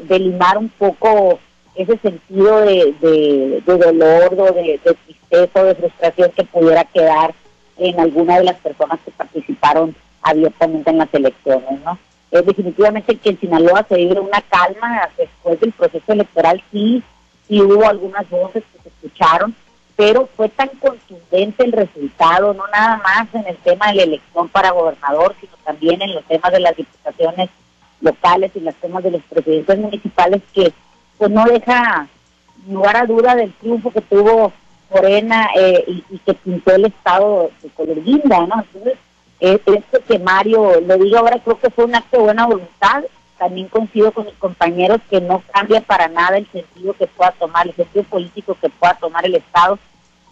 de, 0.01 0.20
limar 0.20 0.58
un 0.58 0.70
poco 0.70 1.39
ese 1.75 1.98
sentido 1.98 2.62
de, 2.62 2.96
de, 3.00 3.62
dolor 3.62 4.34
o 4.39 4.54
de, 4.54 4.80
de 4.84 4.94
tristeza 5.06 5.62
o 5.62 5.65
de 5.65 5.75
frustración 5.75 6.32
que 6.32 6.46
pudiera 6.46 6.84
quedar 6.86 7.36
en 7.77 8.00
alguna 8.00 8.39
de 8.39 8.46
las 8.46 8.56
personas 8.56 9.00
que 9.06 9.12
participaron 9.12 9.96
abiertamente 10.25 10.89
en 10.89 10.98
las 10.98 11.13
elecciones, 11.13 11.82
¿no? 11.84 11.98
Eh, 12.32 12.41
definitivamente 12.41 13.15
que 13.15 13.29
en 13.29 13.39
Sinaloa 13.39 13.86
se 13.88 13.96
vive 13.96 14.20
una 14.20 14.41
calma 14.41 15.08
después 15.17 15.60
del 15.60 15.72
proceso 15.72 16.12
electoral, 16.12 16.62
sí, 16.72 17.03
sí 17.48 17.62
hubo 17.62 17.88
algunas 17.88 18.27
voces 18.29 18.63
que 18.74 18.82
se 18.82 18.89
escucharon, 18.89 19.55
pero 19.96 20.27
fue 20.36 20.50
tan 20.50 20.70
contundente 20.70 21.63
el 21.63 21.72
resultado, 21.72 22.53
no 22.53 22.67
nada 22.67 22.98
más 22.98 23.34
en 23.34 23.48
el 23.48 23.55
tema 23.58 23.88
de 23.88 23.96
la 23.96 24.03
elección 24.03 24.50
para 24.50 24.72
gobernador, 24.72 25.36
sino 25.39 25.53
también 25.63 26.01
en 26.01 26.15
los 26.15 26.25
temas 26.25 26.51
de 26.51 26.60
las 26.60 26.75
diputaciones 26.75 27.50
locales 28.01 28.51
y 28.55 28.60
los 28.60 28.75
temas 28.75 29.03
de 29.03 29.12
los 29.12 29.22
presidentes 29.24 29.79
municipales, 29.79 30.41
que 30.53 30.74
pues 31.17 31.32
no 31.32 31.46
deja 31.46 32.08
lugar 32.67 32.98
a 32.98 33.05
duda 33.05 33.36
del 33.36 33.53
triunfo 33.53 33.91
que 33.91 34.01
tuvo 34.01 34.51
Morena 34.91 35.50
eh, 35.55 35.86
y, 35.88 36.17
que 36.20 36.34
pintó 36.34 36.75
el 36.75 36.86
estado 36.86 37.51
de 37.62 37.70
color 37.70 38.03
guinda, 38.03 38.46
¿no? 38.46 38.62
Entonces, 38.62 38.98
eh, 39.39 39.60
esto 39.65 40.00
que 40.08 40.20
Mario 40.20 40.82
lo 40.82 40.98
digo 40.98 41.18
ahora 41.18 41.39
creo 41.39 41.60
que 41.60 41.70
fue 41.70 41.86
un 41.86 41.96
acto 41.96 42.18
de 42.18 42.24
buena 42.24 42.46
voluntad, 42.46 43.04
también 43.38 43.68
coincido 43.68 44.12
con 44.12 44.25
mis 44.25 44.36
compañeros 44.36 45.01
que 45.10 45.20
no 45.20 45.44
cambia 45.51 45.82
para 45.82 46.08
nada 46.08 46.38
el 46.38 46.48
sentido 46.51 46.94
que 46.94 47.08
pueda 47.08 47.32
tomar, 47.32 47.68
el 47.68 47.75
sentido 47.75 48.04
político 48.06 48.58
que 48.60 48.70
pueda 48.70 48.96
tomar 48.96 49.25
el 49.25 49.36
Estado. 49.36 49.77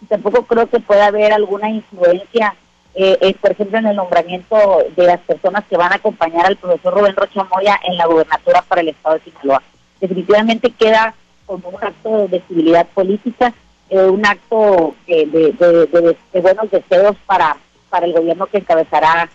Y 0.00 0.06
tampoco 0.06 0.44
creo 0.44 0.68
que 0.68 0.80
pueda 0.80 1.06
haber 1.06 1.32
alguna 1.32 1.70
influencia, 1.70 2.54
eh, 2.94 3.18
eh, 3.20 3.34
por 3.40 3.52
ejemplo, 3.52 3.78
en 3.78 3.86
el 3.86 3.96
nombramiento 3.96 4.56
de 4.96 5.06
las 5.06 5.20
personas 5.20 5.64
que 5.68 5.76
van 5.76 5.92
a 5.92 5.96
acompañar 5.96 6.46
al 6.46 6.56
profesor 6.56 6.94
Rubén 6.94 7.16
Rocha 7.16 7.44
Moya 7.44 7.78
en 7.84 7.96
la 7.96 8.06
gubernatura 8.06 8.62
para 8.62 8.80
el 8.80 8.88
Estado 8.88 9.16
de 9.16 9.24
Sinaloa. 9.24 9.62
Definitivamente 10.00 10.70
queda 10.70 11.14
como 11.46 11.68
un 11.68 11.84
acto 11.84 12.26
de 12.28 12.40
civilidad 12.48 12.86
política, 12.88 13.52
eh, 13.90 13.98
un 13.98 14.24
acto 14.24 14.94
de, 15.06 15.26
de, 15.26 16.40
buenos 16.40 16.70
deseos 16.70 17.16
para, 17.26 17.56
para 17.94 18.06
el 18.06 18.12
gobierno 18.12 18.46
que 18.46 18.58
encabezará 18.58 19.28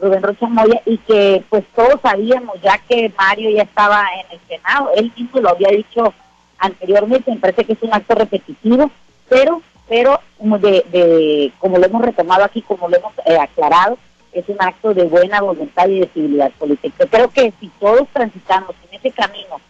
Rubén 0.00 0.22
Rocha 0.22 0.48
Moya 0.48 0.80
y 0.86 0.96
que 0.96 1.44
pues 1.50 1.64
todos 1.74 2.00
sabíamos 2.00 2.58
ya 2.62 2.78
que 2.88 3.12
Mario 3.18 3.50
ya 3.50 3.64
estaba 3.64 4.06
en 4.14 4.32
el 4.32 4.40
Senado, 4.48 4.90
él 4.96 5.12
mismo 5.14 5.38
lo 5.38 5.50
había 5.50 5.68
dicho 5.68 6.14
anteriormente, 6.56 7.30
me 7.30 7.36
parece 7.36 7.66
que 7.66 7.74
es 7.74 7.82
un 7.82 7.92
acto 7.92 8.14
repetitivo, 8.14 8.90
pero 9.28 9.60
pero 9.86 10.18
de, 10.38 10.86
de 10.90 11.52
como 11.58 11.76
lo 11.76 11.84
hemos 11.84 12.00
retomado 12.00 12.42
aquí, 12.42 12.62
como 12.62 12.88
lo 12.88 12.96
hemos 12.96 13.12
eh, 13.26 13.36
aclarado, 13.36 13.98
es 14.32 14.48
un 14.48 14.56
acto 14.60 14.94
de 14.94 15.04
buena 15.04 15.42
voluntad 15.42 15.86
y 15.88 16.00
de 16.00 16.08
civilidad 16.08 16.52
política. 16.52 17.04
Creo 17.10 17.28
que 17.28 17.52
si 17.60 17.68
todos 17.78 18.08
transitamos 18.14 18.74
en 18.88 18.98
ese 18.98 19.10
camino, 19.10 19.60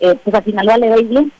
eh, 0.00 0.16
pues 0.24 0.34
a 0.34 0.42
Sinaloa 0.42 0.78
le 0.78 0.88
doy 0.88 1.04
bien. 1.04 1.32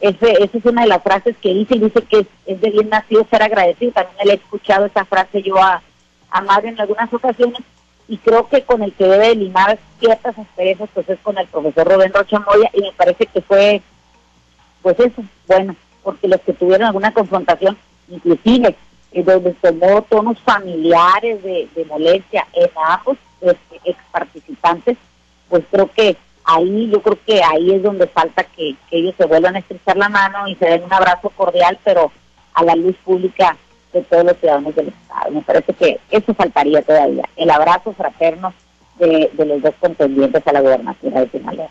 Ese, 0.00 0.32
esa 0.32 0.58
es 0.58 0.64
una 0.64 0.82
de 0.82 0.88
las 0.88 1.02
frases 1.02 1.36
que 1.40 1.54
dice 1.54 1.76
y 1.76 1.78
dice 1.78 2.02
que 2.02 2.26
es, 2.46 2.60
de 2.60 2.70
bien 2.70 2.88
nacido 2.88 3.24
ser 3.30 3.40
agradecido. 3.44 3.92
También 3.92 4.26
le 4.26 4.32
he 4.32 4.36
escuchado 4.36 4.86
esa 4.86 5.04
frase 5.04 5.42
yo 5.42 5.56
a, 5.58 5.82
a 6.30 6.40
Mario 6.42 6.70
en 6.70 6.80
algunas 6.80 7.12
ocasiones 7.12 7.60
y 8.08 8.16
creo 8.18 8.48
que 8.48 8.62
con 8.62 8.82
el 8.82 8.92
que 8.94 9.04
debe 9.04 9.34
limar 9.34 9.78
ciertas 10.00 10.38
asperezas 10.38 10.88
pues 10.94 11.08
es 11.08 11.18
con 11.20 11.36
el 11.38 11.46
profesor 11.48 11.86
Rubén 11.86 12.12
Rocha 12.12 12.42
y 12.72 12.80
me 12.80 12.92
parece 12.92 13.26
que 13.26 13.40
fue 13.42 13.82
pues 14.82 14.98
eso, 15.00 15.22
bueno, 15.46 15.76
porque 16.02 16.28
los 16.28 16.40
que 16.40 16.52
tuvieron 16.52 16.86
alguna 16.86 17.12
confrontación, 17.12 17.76
inclusive 18.08 18.76
eh, 19.12 19.22
donde 19.22 19.52
tomó 19.54 20.02
tonos 20.02 20.38
familiares 20.40 21.42
de, 21.42 21.86
molestia 21.88 22.46
en 22.52 22.70
ambos 22.82 23.18
este, 23.40 23.80
ex 23.84 23.98
participantes, 24.10 24.96
pues 25.48 25.64
creo 25.70 25.90
que 25.92 26.16
ahí, 26.44 26.90
yo 26.90 27.02
creo 27.02 27.18
que 27.26 27.42
ahí 27.42 27.72
es 27.72 27.82
donde 27.82 28.06
falta 28.06 28.44
que 28.44 28.76
ellos 28.90 29.14
se 29.16 29.26
vuelvan 29.26 29.56
a 29.56 29.58
estrechar 29.58 29.96
la 29.96 30.08
mano 30.08 30.46
y 30.48 30.54
se 30.56 30.66
den 30.66 30.84
un 30.84 30.92
abrazo 30.92 31.30
cordial, 31.30 31.78
pero 31.84 32.12
a 32.54 32.64
la 32.64 32.74
luz 32.74 32.96
pública 33.04 33.56
de 33.92 34.02
todos 34.02 34.24
los 34.24 34.36
ciudadanos 34.38 34.74
del 34.74 34.88
Estado. 34.88 35.30
Me 35.30 35.42
parece 35.42 35.72
que 35.72 36.00
eso 36.10 36.34
faltaría 36.34 36.82
todavía, 36.82 37.24
el 37.36 37.50
abrazo 37.50 37.92
fraterno 37.92 38.52
de, 38.98 39.30
de 39.32 39.44
los 39.46 39.62
dos 39.62 39.74
contendientes 39.80 40.46
a 40.46 40.52
la 40.52 40.60
gobernatura 40.60 41.20
de 41.20 41.30
Sinaloa 41.30 41.68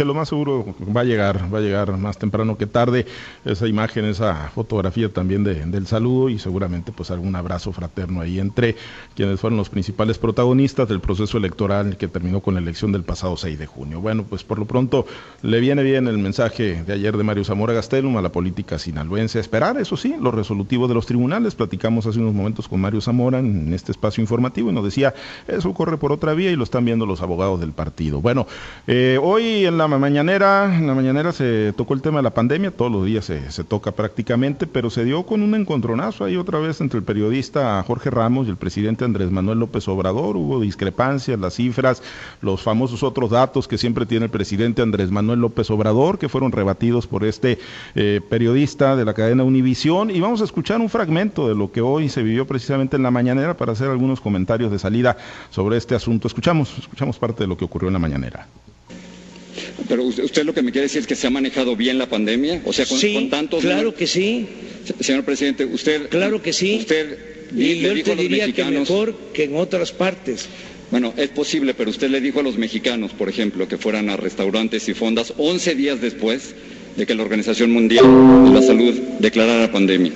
que 0.00 0.04
lo 0.06 0.14
más 0.14 0.30
seguro 0.30 0.64
va 0.96 1.02
a 1.02 1.04
llegar, 1.04 1.52
va 1.52 1.58
a 1.58 1.60
llegar 1.60 1.94
más 1.98 2.16
temprano 2.16 2.56
que 2.56 2.64
tarde 2.66 3.04
esa 3.44 3.68
imagen, 3.68 4.06
esa 4.06 4.48
fotografía 4.48 5.12
también 5.12 5.44
de, 5.44 5.56
del 5.66 5.86
saludo 5.86 6.30
y 6.30 6.38
seguramente 6.38 6.90
pues 6.90 7.10
algún 7.10 7.36
abrazo 7.36 7.70
fraterno 7.70 8.22
ahí 8.22 8.40
entre 8.40 8.76
quienes 9.14 9.38
fueron 9.38 9.58
los 9.58 9.68
principales 9.68 10.16
protagonistas 10.16 10.88
del 10.88 11.00
proceso 11.00 11.36
electoral 11.36 11.98
que 11.98 12.08
terminó 12.08 12.40
con 12.40 12.54
la 12.54 12.60
elección 12.60 12.92
del 12.92 13.02
pasado 13.02 13.36
6 13.36 13.58
de 13.58 13.66
junio. 13.66 14.00
Bueno, 14.00 14.24
pues 14.24 14.42
por 14.42 14.58
lo 14.58 14.64
pronto 14.64 15.04
le 15.42 15.60
viene 15.60 15.82
bien 15.82 16.08
el 16.08 16.16
mensaje 16.16 16.82
de 16.82 16.94
ayer 16.94 17.18
de 17.18 17.22
Mario 17.22 17.44
Zamora 17.44 17.74
Gastelum 17.74 18.16
a 18.16 18.22
la 18.22 18.32
política 18.32 18.78
sinaloense. 18.78 19.38
Esperar, 19.38 19.78
eso 19.78 19.98
sí, 19.98 20.16
los 20.18 20.32
resolutivos 20.32 20.88
de 20.88 20.94
los 20.94 21.04
tribunales. 21.04 21.54
Platicamos 21.54 22.06
hace 22.06 22.20
unos 22.20 22.32
momentos 22.32 22.68
con 22.68 22.80
Mario 22.80 23.02
Zamora 23.02 23.40
en 23.40 23.74
este 23.74 23.92
espacio 23.92 24.22
informativo 24.22 24.70
y 24.70 24.72
nos 24.72 24.84
decía, 24.84 25.12
eso 25.46 25.74
corre 25.74 25.98
por 25.98 26.10
otra 26.10 26.32
vía 26.32 26.50
y 26.50 26.56
lo 26.56 26.64
están 26.64 26.86
viendo 26.86 27.04
los 27.04 27.20
abogados 27.20 27.60
del 27.60 27.72
partido. 27.72 28.22
Bueno, 28.22 28.46
eh, 28.86 29.18
hoy 29.22 29.66
en 29.66 29.76
la 29.76 29.89
mañanera, 29.98 30.76
en 30.76 30.86
la 30.86 30.94
mañanera 30.94 31.32
se 31.32 31.72
tocó 31.76 31.94
el 31.94 32.02
tema 32.02 32.18
de 32.18 32.22
la 32.22 32.34
pandemia, 32.34 32.70
todos 32.70 32.90
los 32.90 33.04
días 33.04 33.24
se, 33.24 33.64
toca 33.64 33.92
prácticamente, 33.92 34.66
pero 34.66 34.90
se 34.90 35.04
dio 35.04 35.24
con 35.24 35.42
un 35.42 35.54
encontronazo 35.54 36.24
ahí 36.24 36.36
otra 36.36 36.58
vez 36.58 36.80
entre 36.80 36.98
el 36.98 37.04
periodista 37.04 37.82
Jorge 37.86 38.10
Ramos 38.10 38.46
y 38.46 38.50
el 38.50 38.56
presidente 38.56 39.04
Andrés 39.04 39.30
Manuel 39.30 39.58
López 39.58 39.86
Obrador. 39.88 40.36
Hubo 40.36 40.60
discrepancias, 40.60 41.38
las 41.38 41.54
cifras, 41.54 42.02
los 42.42 42.62
famosos 42.62 43.02
otros 43.02 43.30
datos 43.30 43.68
que 43.68 43.78
siempre 43.78 44.06
tiene 44.06 44.26
el 44.26 44.30
presidente 44.30 44.82
Andrés 44.82 45.10
Manuel 45.10 45.40
López 45.40 45.70
Obrador, 45.70 46.18
que 46.18 46.28
fueron 46.28 46.52
rebatidos 46.52 47.06
por 47.06 47.24
este 47.24 47.58
eh, 47.94 48.20
periodista 48.28 48.96
de 48.96 49.04
la 49.04 49.14
cadena 49.14 49.44
Univisión. 49.44 50.10
Y 50.10 50.20
vamos 50.20 50.40
a 50.40 50.44
escuchar 50.44 50.80
un 50.80 50.88
fragmento 50.88 51.48
de 51.48 51.54
lo 51.54 51.72
que 51.72 51.80
hoy 51.80 52.08
se 52.08 52.22
vivió 52.22 52.46
precisamente 52.46 52.96
en 52.96 53.02
la 53.02 53.10
mañanera 53.10 53.56
para 53.56 53.72
hacer 53.72 53.88
algunos 53.90 54.20
comentarios 54.20 54.70
de 54.70 54.78
salida 54.78 55.16
sobre 55.50 55.76
este 55.76 55.94
asunto. 55.94 56.28
Escuchamos, 56.28 56.78
escuchamos 56.78 57.18
parte 57.18 57.44
de 57.44 57.48
lo 57.48 57.56
que 57.56 57.64
ocurrió 57.64 57.88
en 57.88 57.94
la 57.94 57.98
mañanera. 57.98 58.46
Pero 59.88 60.04
usted, 60.04 60.44
lo 60.44 60.54
que 60.54 60.62
me 60.62 60.70
quiere 60.72 60.86
decir 60.86 61.00
es 61.00 61.06
que 61.06 61.16
se 61.16 61.26
ha 61.26 61.30
manejado 61.30 61.76
bien 61.76 61.98
la 61.98 62.08
pandemia, 62.08 62.62
o 62.64 62.72
sea, 62.72 62.86
con, 62.86 62.98
sí, 62.98 63.28
tantos. 63.30 63.62
Claro 63.62 63.94
que 63.94 64.06
sí. 64.06 64.46
Señor 65.00 65.24
presidente, 65.24 65.64
usted. 65.64 66.08
Claro 66.08 66.42
que 66.42 66.52
sí. 66.52 66.78
Usted 66.80 67.18
y 67.56 67.80
yo 67.80 68.02
te 68.02 68.16
diría 68.16 68.50
que 68.52 68.64
mejor 68.64 69.16
que 69.32 69.44
en 69.44 69.56
otras 69.56 69.92
partes. 69.92 70.46
Bueno, 70.90 71.14
es 71.16 71.28
posible, 71.28 71.74
pero 71.74 71.90
usted 71.90 72.10
le 72.10 72.20
dijo 72.20 72.40
a 72.40 72.42
los 72.42 72.56
mexicanos, 72.58 73.12
por 73.12 73.28
ejemplo, 73.28 73.68
que 73.68 73.78
fueran 73.78 74.10
a 74.10 74.16
restaurantes 74.16 74.88
y 74.88 74.94
fondas 74.94 75.32
11 75.36 75.74
días 75.76 76.00
después 76.00 76.54
de 76.96 77.06
que 77.06 77.14
la 77.14 77.22
Organización 77.22 77.70
Mundial 77.70 78.04
de 78.44 78.50
la 78.50 78.62
Salud 78.62 78.94
declarara 79.20 79.60
la 79.60 79.72
pandemia. 79.72 80.12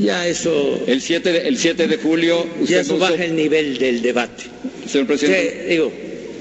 Ya 0.00 0.26
eso. 0.26 0.82
El 0.86 1.02
7 1.02 1.32
de, 1.32 1.48
el 1.48 1.58
7 1.58 1.86
de 1.86 1.96
julio. 1.98 2.46
ya 2.66 2.80
eso 2.80 2.96
baja 2.98 3.24
el 3.24 3.36
nivel 3.36 3.76
del 3.78 4.00
debate. 4.00 4.44
Señor 4.88 5.06
presidente. 5.06 5.66
digo. 5.68 5.92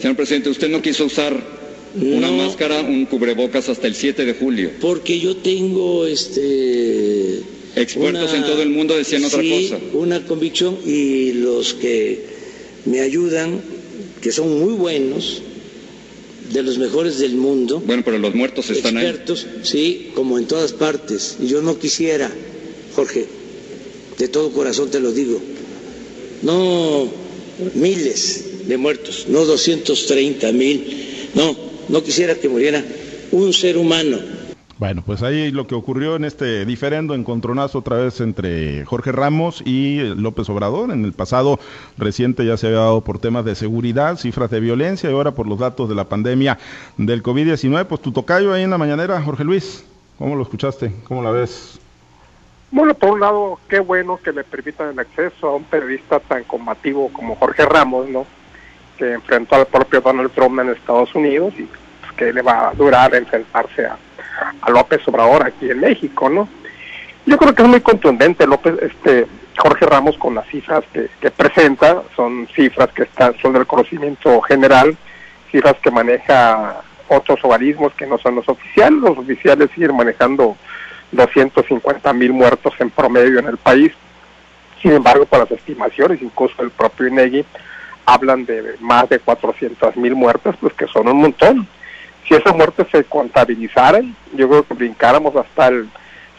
Señor 0.02 0.16
presidente, 0.16 0.50
usted 0.50 0.70
no 0.70 0.82
quiso 0.82 1.06
usar 1.06 1.53
una 1.96 2.32
máscara, 2.32 2.82
un 2.82 3.06
cubrebocas 3.06 3.70
hasta 3.70 3.88
el 3.88 3.96
7 3.96 4.26
de 4.26 4.34
julio. 4.34 4.72
Porque 4.80 5.20
yo 5.20 5.38
tengo 5.38 6.06
este 6.06 7.42
expertos 7.76 8.34
en 8.34 8.44
todo 8.44 8.62
el 8.62 8.70
mundo 8.70 8.96
decían 8.96 9.26
otra 9.26 9.42
cosa. 9.42 9.80
Una 9.94 10.26
convicción 10.26 10.78
y 10.86 11.34
los 11.34 11.74
que 11.74 12.26
me 12.86 13.02
ayudan, 13.02 13.62
que 14.22 14.32
son 14.32 14.60
muy 14.60 14.74
buenos, 14.74 15.42
de 16.52 16.62
los 16.62 16.78
mejores 16.78 17.20
del 17.20 17.36
mundo. 17.36 17.82
Bueno, 17.86 18.04
pero 18.06 18.20
los 18.20 18.36
muertos 18.36 18.70
están 18.70 18.98
expertos, 18.98 19.48
sí, 19.64 20.12
como 20.14 20.38
en 20.38 20.46
todas 20.46 20.74
partes. 20.74 21.38
Y 21.42 21.48
yo 21.48 21.62
no 21.62 21.80
quisiera, 21.80 22.32
Jorge, 22.96 23.26
de 24.18 24.28
todo 24.28 24.52
corazón 24.52 24.90
te 24.92 25.00
lo 25.00 25.12
digo, 25.12 25.42
no 26.44 27.08
miles 27.74 28.68
de 28.68 28.78
muertos, 28.78 29.26
no 29.28 29.46
230 29.46 30.52
mil, 30.52 30.86
no, 31.34 31.73
no 31.90 32.04
quisiera 32.04 32.36
que 32.36 32.50
muriera 32.50 32.84
un 33.32 33.54
ser 33.54 33.78
humano. 33.78 34.18
Bueno, 34.80 35.04
pues 35.06 35.22
ahí 35.22 35.52
lo 35.52 35.68
que 35.68 35.76
ocurrió 35.76 36.16
en 36.16 36.26
este 36.26 36.66
diferendo, 36.66 37.14
encontronazo 37.14 37.80
otra 37.80 37.98
vez 37.98 38.20
entre 38.22 38.84
Jorge 38.86 39.12
Ramos 39.12 39.62
y 39.66 40.00
López 40.16 40.50
Obrador. 40.50 40.92
En 40.92 41.06
el 41.06 41.14
pasado 41.14 41.60
reciente 41.98 42.46
ya 42.46 42.58
se 42.58 42.68
había 42.68 42.80
dado 42.80 43.02
por 43.02 43.20
temas 43.20 43.46
de 43.46 43.56
seguridad, 43.56 44.18
cifras 44.18 44.50
de 44.50 44.60
violencia 44.60 45.10
y 45.10 45.14
ahora 45.14 45.32
por 45.32 45.48
los 45.48 45.60
datos 45.60 45.88
de 45.90 45.96
la 45.96 46.06
pandemia 46.06 46.58
del 46.98 47.24
COVID-19. 47.24 47.86
Pues 47.86 48.02
tu 48.02 48.12
tocayo 48.12 48.52
ahí 48.52 48.64
en 48.64 48.72
la 48.72 48.78
mañanera, 48.78 49.22
Jorge 49.22 49.44
Luis, 49.44 49.86
¿cómo 50.18 50.36
lo 50.36 50.42
escuchaste? 50.42 50.92
¿Cómo 51.08 51.24
la 51.24 51.32
ves? 51.32 51.80
Bueno, 52.72 52.96
por 52.96 53.12
un 53.12 53.20
lado, 53.20 53.60
qué 53.70 53.80
bueno 53.80 54.20
que 54.22 54.32
le 54.34 54.44
permitan 54.44 54.90
el 54.90 55.00
acceso 55.00 55.48
a 55.48 55.56
un 55.56 55.64
periodista 55.64 56.20
tan 56.20 56.44
combativo 56.44 57.10
como 57.14 57.36
Jorge 57.36 57.64
Ramos, 57.66 58.10
¿no? 58.10 58.26
Que 58.98 59.14
enfrentó 59.14 59.56
al 59.56 59.66
propio 59.66 60.02
Donald 60.02 60.32
Trump 60.32 60.60
en 60.60 60.70
Estados 60.70 61.14
Unidos 61.16 61.54
y 61.58 61.64
pues, 61.64 62.12
que 62.16 62.34
le 62.34 62.42
va 62.42 62.70
a 62.70 62.74
durar 62.74 63.14
enfrentarse 63.16 63.86
a, 63.86 63.98
López 64.70 65.08
Obrador 65.08 65.46
aquí 65.46 65.70
en 65.70 65.80
México, 65.80 66.30
¿no? 66.30 66.48
Yo 67.26 67.38
creo 67.38 67.54
que 67.54 67.62
es 67.62 67.68
muy 67.68 67.82
contundente 67.82 68.48
López, 68.48 68.76
este 68.82 69.28
Jorge 69.58 69.86
Ramos 69.86 70.18
con 70.18 70.36
las 70.36 70.48
cifras 70.48 70.84
que, 70.92 71.32
presenta, 71.32 72.02
son 72.16 72.48
cifras 72.56 72.90
que 72.90 73.04
están, 73.04 73.36
son 73.42 73.54
del 73.54 73.68
conocimiento 73.68 74.42
general, 74.42 74.98
cifras 75.52 75.76
que 75.82 75.92
maneja 75.92 76.82
otros 77.08 77.40
organismos 77.44 77.94
que 77.94 78.08
no 78.08 78.18
son 78.18 78.36
los 78.36 78.50
oficiales, 78.50 79.00
los 79.00 79.18
oficiales 79.18 79.70
siguen 79.76 79.96
manejando 79.96 80.58
250 81.12 82.12
mil 82.14 82.34
muertos 82.34 82.74
en 82.80 82.90
promedio 82.90 83.40
en 83.40 83.48
el 83.48 83.58
país, 83.58 83.92
sin 84.82 84.92
embargo, 84.92 85.26
para 85.26 85.44
las 85.44 85.52
estimaciones, 85.52 86.22
incluso 86.22 86.62
el 86.62 86.72
propio 86.72 87.08
INEGI, 87.08 87.46
hablan 88.06 88.46
de 88.46 88.76
más 88.80 89.10
de 89.10 89.20
400 89.20 89.96
mil 89.98 90.16
muertes, 90.16 90.56
pues 90.60 90.74
que 90.74 90.88
son 90.88 91.08
un 91.08 91.22
montón. 91.22 91.68
Si 92.28 92.34
esas 92.34 92.56
muertes 92.56 92.88
se 92.92 93.04
contabilizaran, 93.04 94.16
yo 94.34 94.48
creo 94.50 94.64
que 94.64 94.74
brincáramos 94.74 95.36
hasta 95.36 95.68
el 95.68 95.90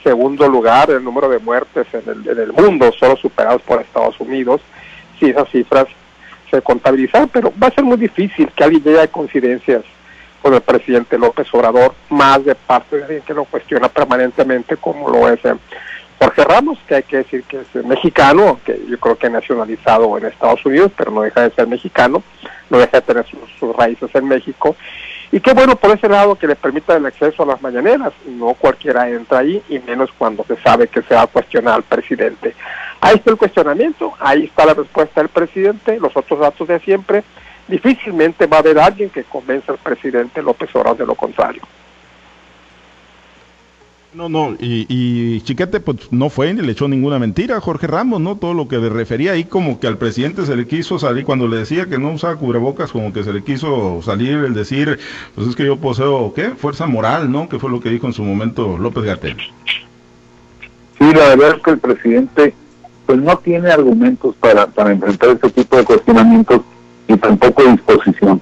segundo 0.03 0.49
lugar 0.49 0.91
el 0.91 1.03
número 1.03 1.29
de 1.29 1.39
muertes 1.39 1.87
en 1.93 2.03
el, 2.09 2.29
en 2.29 2.39
el 2.39 2.53
mundo, 2.53 2.93
solo 2.93 3.17
superados 3.17 3.63
por 3.63 3.81
Estados 3.81 4.19
Unidos, 4.21 4.61
si 5.19 5.27
esas 5.27 5.49
cifras 5.51 5.87
se 6.51 6.63
contabilizan, 6.63 7.29
pero 7.29 7.53
va 7.63 7.69
a 7.69 7.75
ser 7.75 7.85
muy 7.85 7.97
difícil 7.97 8.51
que 8.55 8.65
alguien 8.65 8.83
llegue 8.83 9.09
coincidencias 9.09 9.83
con 10.43 10.55
el 10.55 10.61
presidente 10.61 11.19
López 11.19 11.49
Obrador, 11.55 11.95
más 12.11 12.45
de 12.45 12.55
parte 12.55 12.97
de 12.97 13.05
alguien 13.05 13.23
que 13.23 13.33
lo 13.33 13.45
cuestiona 13.47 13.89
permanentemente, 13.89 14.77
como 14.77 15.09
lo 15.09 15.27
es 15.29 15.41
Jorge 16.25 16.45
Ramos, 16.45 16.79
que 16.89 16.95
hay 16.95 17.03
que 17.03 17.19
decir 17.19 17.43
que 17.43 17.61
es 17.61 17.85
mexicano, 17.85 18.59
que 18.65 18.81
yo 18.89 18.99
creo 18.99 19.19
que 19.19 19.29
nacionalizado 19.29 20.17
en 20.17 20.25
Estados 20.25 20.65
Unidos, 20.65 20.91
pero 20.97 21.11
no 21.11 21.21
deja 21.21 21.43
de 21.43 21.51
ser 21.51 21.67
mexicano, 21.67 22.23
no 22.71 22.79
deja 22.79 22.99
de 22.99 23.03
tener 23.03 23.27
sus, 23.27 23.41
sus 23.61 23.77
raíces 23.77 24.09
en 24.15 24.27
México. 24.27 24.75
Y 25.33 25.41
qué 25.41 25.53
bueno 25.53 25.77
por 25.77 25.91
ese 25.91 26.09
lado 26.09 26.37
que 26.37 26.47
le 26.47 26.57
permita 26.57 26.97
el 26.97 27.05
acceso 27.05 27.43
a 27.43 27.47
las 27.47 27.61
mañaneras, 27.61 28.15
no 28.27 28.55
cualquiera 28.55 29.11
entra 29.11 29.41
ahí, 29.41 29.63
y 29.69 29.79
menos 29.81 30.11
cuando 30.17 30.45
se 30.45 30.57
sabe 30.63 30.89
que 30.89 31.03
se 31.03 31.15
va 31.15 31.23
a 31.23 31.27
cuestionar 31.27 31.75
al 31.75 31.83
presidente. 31.83 32.55
Ahí 33.03 33.17
está 33.17 33.31
el 33.31 33.37
cuestionamiento, 33.37 34.15
ahí 34.19 34.45
está 34.45 34.65
la 34.65 34.73
respuesta 34.73 35.21
del 35.21 35.29
presidente, 35.29 36.01
los 36.01 36.17
otros 36.17 36.41
datos 36.41 36.67
de 36.67 36.81
siempre. 36.81 37.23
Difícilmente 37.69 38.47
va 38.47 38.57
a 38.57 38.61
haber 38.61 38.79
alguien 38.79 39.11
que 39.11 39.25
convenza 39.25 39.73
al 39.73 39.79
presidente 39.79 40.41
López 40.41 40.75
Obrador 40.75 40.97
de 40.97 41.07
lo 41.07 41.17
contrario. 41.17 41.61
No, 44.15 44.29
no, 44.29 44.55
y, 44.61 44.87
y, 44.89 45.41
Chiquete 45.41 45.81
pues 45.81 46.13
no 46.13 46.31
fue 46.31 46.55
ni 46.55 46.63
le 46.63 46.71
echó 46.71 46.87
ninguna 46.87 47.19
mentira 47.19 47.57
a 47.57 47.61
Jorge 47.61 47.89
Ramos, 47.89 48.21
¿no? 48.21 48.37
Todo 48.37 48.55
lo 48.55 48.69
que 48.69 48.79
le 48.79 48.89
refería 48.89 49.33
ahí 49.33 49.43
como 49.43 49.81
que 49.81 49.89
al 49.89 49.99
presidente 49.99 50.47
se 50.47 50.55
le 50.55 50.69
quiso 50.69 51.01
salir, 51.01 51.25
cuando 51.25 51.49
le 51.49 51.57
decía 51.57 51.87
que 51.87 51.99
no 51.99 52.13
usaba 52.13 52.37
cubrebocas, 52.37 52.93
como 52.93 53.13
que 53.13 53.25
se 53.25 53.33
le 53.33 53.43
quiso 53.43 54.03
salir 54.03 54.35
el 54.35 54.55
decir, 54.55 55.01
pues 55.35 55.49
es 55.49 55.57
que 55.57 55.67
yo 55.67 55.79
poseo, 55.79 56.33
¿qué? 56.33 56.51
Fuerza 56.51 56.87
moral, 56.87 57.33
¿no? 57.33 57.49
Que 57.49 57.59
fue 57.59 57.71
lo 57.71 57.81
que 57.81 57.89
dijo 57.89 58.07
en 58.07 58.13
su 58.13 58.23
momento 58.23 58.79
López 58.79 59.03
Gatel. 59.03 59.37
Sí, 60.99 61.13
la 61.13 61.35
verdad 61.35 61.57
es 61.57 61.63
que 61.65 61.71
el 61.73 61.79
presidente 61.79 62.55
pues 63.07 63.19
no 63.19 63.37
tiene 63.39 63.69
argumentos 63.71 64.37
para, 64.37 64.69
para 64.69 64.93
enfrentar 64.93 65.31
este 65.31 65.51
tipo 65.51 65.77
de 65.77 65.85
cuestionamientos 65.85 66.61
y 67.09 67.17
tampoco 67.17 67.65
disposición. 67.65 68.41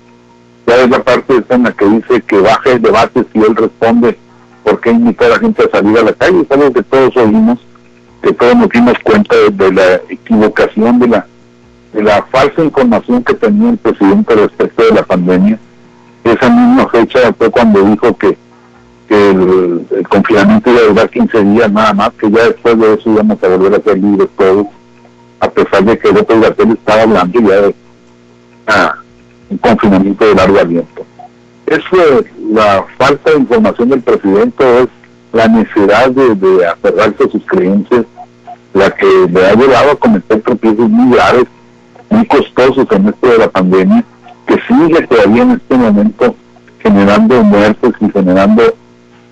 Ya 0.67 0.83
es 0.83 0.91
la 0.91 1.02
parte 1.02 1.35
esa 1.35 1.55
en 1.55 1.62
la 1.62 1.73
que 1.73 1.87
dice 1.87 2.21
que 2.26 2.37
baje 2.41 2.73
el 2.73 2.83
debate 2.83 3.25
si 3.33 3.38
él 3.38 3.57
responde 3.57 4.19
por 4.62 4.81
qué 4.81 4.90
invitar 4.90 5.26
a 5.26 5.35
la 5.35 5.38
gente 5.38 5.64
a 5.64 5.71
salir 5.71 5.99
a 5.99 6.02
la 6.02 6.12
calle, 6.12 6.40
es 6.40 6.75
que 6.75 6.83
todos 6.83 7.16
oímos, 7.16 7.59
que 8.23 8.33
todos 8.33 8.57
nos 8.57 8.69
dimos 8.69 8.95
cuenta 9.02 9.37
de, 9.50 9.73
la 9.73 9.95
equivocación, 10.09 10.99
de 10.99 11.09
la, 11.09 11.26
de 11.92 12.02
la 12.02 12.23
falsa 12.25 12.62
información 12.62 13.23
que 13.25 13.35
tenía 13.35 13.71
el 13.71 13.78
presidente 13.78 14.35
respecto 14.35 14.85
de 14.85 14.92
la 14.92 15.02
pandemia. 15.02 15.59
Esa 16.25 16.49
misma 16.49 16.88
fecha 16.88 17.33
fue 17.33 17.50
cuando 17.50 17.83
dijo 17.83 18.16
que, 18.16 18.37
que 19.09 19.31
el, 19.31 20.07
confinamiento 20.09 20.71
iba 20.71 20.81
a 20.81 20.85
durar 20.85 21.11
15 21.11 21.45
días 21.45 21.73
nada 21.73 21.92
más, 21.92 22.11
que 22.12 22.31
ya 22.31 22.45
después 22.45 22.78
de 22.78 22.95
eso 22.95 23.11
íbamos 23.11 23.42
a 23.42 23.49
volver 23.49 23.75
a 23.75 23.83
ser 23.83 23.99
libres 23.99 24.28
todos, 24.37 24.66
a 25.40 25.50
pesar 25.50 25.85
de 25.85 25.99
que 25.99 26.12
López 26.12 26.40
Gatel 26.40 26.73
estaba 26.73 27.02
hablando 27.02 27.40
ya 27.40 27.61
de 27.62 27.75
ah, 28.69 28.95
un 29.50 29.59
confinamiento 29.59 30.25
de 30.25 30.35
largo 30.35 30.59
aliento 30.61 31.04
es 31.66 31.85
la 32.53 32.85
falta 32.99 33.31
de 33.31 33.39
información 33.39 33.89
del 33.89 34.03
presidente, 34.03 34.83
es 34.83 34.89
la 35.33 35.49
necesidad 35.49 36.11
de, 36.11 36.67
aferrarse 36.67 37.25
a 37.25 37.31
sus 37.31 37.45
creencias, 37.47 38.05
la 38.75 38.91
que 38.91 39.07
le 39.31 39.47
ha 39.47 39.55
llevado 39.55 39.93
a 39.93 39.97
cometer 39.97 40.43
tropiezos 40.43 40.89
muy 40.91 41.17
graves, 41.17 41.45
muy 42.11 42.27
costosos 42.27 42.87
en 42.91 43.09
esto 43.09 43.27
de 43.27 43.39
la 43.39 43.49
pandemia, 43.49 44.05
que 44.47 44.59
sigue 44.69 45.07
todavía 45.07 45.43
en 45.43 45.51
este 45.53 45.77
momento 45.77 46.35
generando 46.81 47.43
muertes 47.43 47.93
y 48.01 48.11
generando 48.11 48.63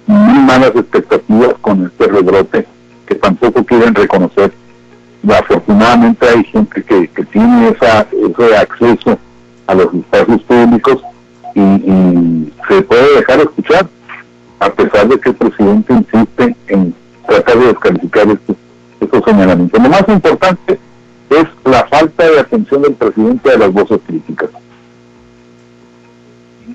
muy 0.06 0.38
malas 0.40 0.72
expectativas 0.74 1.54
con 1.60 1.86
este 1.86 2.06
rebrote 2.06 2.66
que 3.06 3.14
tampoco 3.16 3.64
quieren 3.64 3.94
reconocer. 3.94 4.52
Afortunadamente 5.28 6.26
hay 6.26 6.44
gente 6.44 6.82
que, 6.82 7.08
que 7.08 7.24
tiene 7.24 7.68
esa, 7.68 8.06
ese 8.10 8.56
acceso 8.56 9.18
a 9.66 9.74
los 9.74 9.92
espacios 9.92 10.42
públicos 10.42 11.02
y, 11.54 12.52
se 12.68 12.82
puede 12.82 13.16
dejar 13.16 13.40
escuchar, 13.40 13.88
a 14.60 14.70
pesar 14.70 15.08
de 15.08 15.18
que 15.18 15.30
el 15.30 15.34
presidente 15.34 15.92
insiste 15.92 16.56
en 16.68 16.94
tratar 17.26 17.58
de 17.58 17.66
descalificar 17.66 18.28
estos, 18.28 18.56
estos 19.00 19.24
señalamientos. 19.24 19.82
Lo 19.82 19.88
más 19.88 20.04
importante 20.08 20.78
es 21.30 21.44
la 21.64 21.84
falta 21.86 22.30
de 22.30 22.38
atención 22.38 22.82
del 22.82 22.92
presidente 22.94 23.50
a 23.50 23.58
las 23.58 23.72
voces 23.72 23.98
críticas 24.06 24.50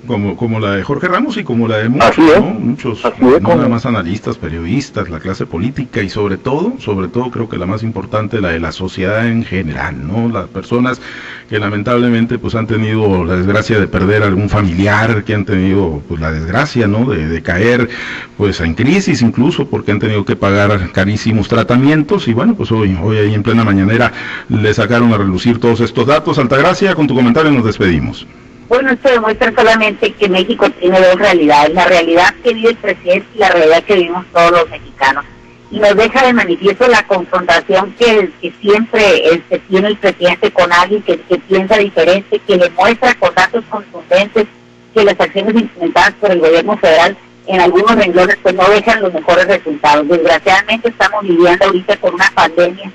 como, 0.05 0.35
como 0.35 0.59
la 0.59 0.75
de 0.75 0.83
Jorge 0.83 1.07
Ramos 1.07 1.37
y 1.37 1.43
como 1.43 1.67
la 1.67 1.77
de 1.77 1.89
muchos, 1.89 2.17
¿no? 2.17 2.41
muchos 2.41 3.03
no 3.19 3.55
nada 3.55 3.67
más 3.67 3.85
analistas, 3.85 4.37
periodistas, 4.37 5.09
la 5.09 5.19
clase 5.19 5.45
política 5.45 6.01
y 6.01 6.09
sobre 6.09 6.37
todo, 6.37 6.73
sobre 6.79 7.07
todo 7.07 7.31
creo 7.31 7.49
que 7.49 7.57
la 7.57 7.65
más 7.65 7.83
importante, 7.83 8.41
la 8.41 8.49
de 8.49 8.59
la 8.59 8.71
sociedad 8.71 9.27
en 9.27 9.43
general, 9.43 10.07
¿no? 10.07 10.29
Las 10.29 10.47
personas 10.47 11.01
que 11.49 11.59
lamentablemente 11.59 12.37
pues 12.39 12.55
han 12.55 12.67
tenido 12.67 13.23
la 13.23 13.35
desgracia 13.35 13.79
de 13.79 13.87
perder 13.87 14.23
algún 14.23 14.49
familiar, 14.49 15.23
que 15.23 15.33
han 15.33 15.45
tenido 15.45 16.01
pues 16.07 16.19
la 16.19 16.31
desgracia, 16.31 16.87
¿no? 16.87 17.09
De, 17.09 17.27
de 17.27 17.41
caer 17.41 17.89
pues 18.37 18.61
en 18.61 18.73
crisis 18.73 19.21
incluso 19.21 19.67
porque 19.67 19.91
han 19.91 19.99
tenido 19.99 20.25
que 20.25 20.35
pagar 20.35 20.91
carísimos 20.91 21.47
tratamientos 21.47 22.27
y 22.27 22.33
bueno, 22.33 22.55
pues 22.55 22.71
hoy, 22.71 22.97
hoy 23.01 23.17
ahí 23.17 23.33
en 23.33 23.43
plena 23.43 23.63
mañanera 23.63 24.11
le 24.49 24.73
sacaron 24.73 25.13
a 25.13 25.17
relucir 25.17 25.59
todos 25.59 25.79
estos 25.81 26.07
datos. 26.07 26.39
Altagracia, 26.39 26.95
con 26.95 27.07
tu 27.07 27.15
comentario 27.15 27.51
nos 27.51 27.65
despedimos. 27.65 28.25
Bueno, 28.67 28.91
esto 28.91 29.09
demuestra 29.09 29.53
solamente 29.55 30.11
que 30.13 30.27
México 30.27 30.67
tiene 30.71 30.99
dos 30.99 31.19
realidades, 31.19 31.73
la 31.73 31.85
realidad 31.85 32.33
que 32.43 32.53
vive 32.53 32.69
el 32.69 32.75
presidente 32.77 33.27
y 33.35 33.37
la 33.37 33.49
realidad 33.49 33.83
que 33.83 33.95
vivimos 33.95 34.25
todos 34.33 34.51
los 34.51 34.69
mexicanos. 34.69 35.23
Y 35.69 35.79
nos 35.79 35.95
deja 35.95 36.25
de 36.25 36.33
manifiesto 36.33 36.87
la 36.87 37.05
confrontación 37.05 37.93
que, 37.93 38.31
siempre 38.61 39.33
este, 39.33 39.59
tiene 39.59 39.89
el 39.89 39.97
presidente 39.97 40.51
con 40.51 40.71
alguien 40.73 41.03
que, 41.03 41.17
piensa 41.47 41.77
diferente, 41.77 42.39
que 42.39 42.57
le 42.57 42.69
muestra 42.71 43.13
con 43.15 43.35
datos 43.35 43.63
contundentes 43.69 44.47
que 44.93 45.03
las 45.03 45.19
acciones 45.19 45.55
implementadas 45.55 46.13
por 46.13 46.31
el 46.31 46.39
gobierno 46.39 46.77
federal 46.77 47.17
en 47.47 47.61
algunos 47.61 47.95
renglones 47.95 48.37
pues 48.41 48.55
no 48.55 48.67
dejan 48.69 49.01
los 49.01 49.13
mejores 49.13 49.45
resultados. 49.47 50.07
Desgraciadamente 50.07 50.89
estamos 50.89 51.21
viviendo 51.21 51.65
ahorita 51.65 51.97
con 51.97 52.15
una 52.15 52.31
pandemia 52.33 52.91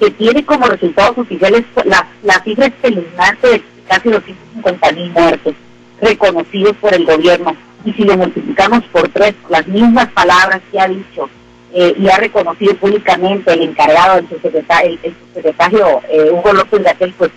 que 0.00 0.10
tiene 0.10 0.44
como 0.44 0.66
resultados 0.66 1.16
oficiales 1.18 1.62
la, 1.84 2.08
la 2.24 2.42
cifra 2.42 2.66
espeluznante 2.66 3.46
de 3.46 3.62
casi 3.92 4.08
250 4.08 4.92
mil 4.92 5.10
muertes 5.10 5.54
reconocidos 6.00 6.74
por 6.76 6.94
el 6.94 7.04
gobierno. 7.04 7.54
Y 7.84 7.92
si 7.92 8.04
lo 8.04 8.16
multiplicamos 8.16 8.84
por 8.84 9.08
tres, 9.08 9.34
las 9.50 9.66
mismas 9.66 10.08
palabras 10.12 10.60
que 10.70 10.80
ha 10.80 10.88
dicho 10.88 11.28
eh, 11.74 11.94
y 11.98 12.08
ha 12.08 12.16
reconocido 12.16 12.74
públicamente 12.76 13.52
el 13.52 13.62
encargado, 13.62 14.18
el 14.18 14.28
subsecretario, 14.28 16.00
eh, 16.08 16.30
Hugo 16.30 16.52
López 16.52 16.82
Gatel, 16.82 17.12
pues 17.18 17.30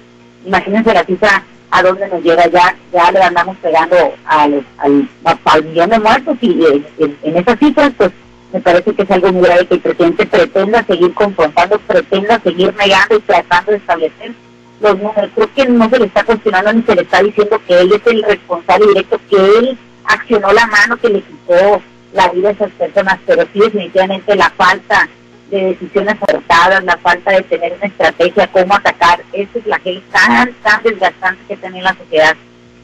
imagínense 0.45 0.93
la 0.93 1.03
cifra 1.03 1.43
a 1.71 1.81
dónde 1.81 2.07
nos 2.07 2.23
llega 2.23 2.47
ya, 2.47 2.75
ya 2.93 3.11
le 3.11 3.21
andamos 3.21 3.57
pegando 3.57 3.97
al, 4.25 4.65
al, 4.77 5.63
millón 5.63 5.89
de 5.89 5.99
muertos 5.99 6.37
y 6.41 6.63
eh, 6.63 6.83
en, 6.99 7.17
en 7.23 7.37
esas 7.37 7.59
cifras, 7.59 7.91
pues 7.97 8.11
me 8.53 8.61
parece 8.61 8.93
que 8.93 9.01
es 9.01 9.11
algo 9.11 9.33
muy 9.33 9.43
grave 9.43 9.65
que 9.65 9.73
el 9.73 9.81
presidente 9.81 10.25
pretenda 10.25 10.83
seguir 10.85 11.13
confrontando, 11.13 11.79
pretenda 11.79 12.39
seguir 12.39 12.73
negando 12.75 13.17
y 13.17 13.21
tratando 13.21 13.71
de 13.71 13.77
establecer 13.77 14.31
los 14.79 14.97
números. 14.97 15.29
Creo 15.35 15.53
que 15.53 15.65
no 15.65 15.89
se 15.89 15.99
le 15.99 16.05
está 16.05 16.23
cuestionando 16.23 16.73
ni 16.73 16.83
se 16.83 16.95
le 16.95 17.01
está 17.01 17.21
diciendo 17.21 17.61
que 17.67 17.79
él 17.81 17.93
es 17.93 18.07
el 18.07 18.23
responsable 18.23 18.87
directo, 18.87 19.19
que 19.29 19.35
él 19.35 19.77
accionó 20.05 20.51
la 20.53 20.67
mano 20.67 20.97
que 20.97 21.09
le 21.09 21.21
quitó 21.21 21.81
la 22.13 22.29
vida 22.29 22.49
a 22.49 22.51
esas 22.53 22.71
personas, 22.71 23.19
pero 23.25 23.43
sí 23.53 23.59
definitivamente 23.59 24.35
la 24.35 24.49
falta 24.51 25.07
de 25.49 25.65
decisiones 25.65 26.15
acertadas, 26.21 26.83
la 26.83 26.97
falta 26.97 27.31
de 27.31 27.41
tener 27.43 27.73
una 27.73 27.87
estrategia, 27.87 28.47
cómo 28.47 28.75
atacar, 28.75 29.21
esa 29.33 29.59
es 29.59 29.65
la 29.67 29.79
que 29.79 29.97
es 29.97 30.03
tan, 30.11 30.53
tan 30.63 30.83
desgastante 30.83 31.41
que 31.47 31.57
tiene 31.57 31.81
la 31.81 31.95
sociedad 31.95 32.35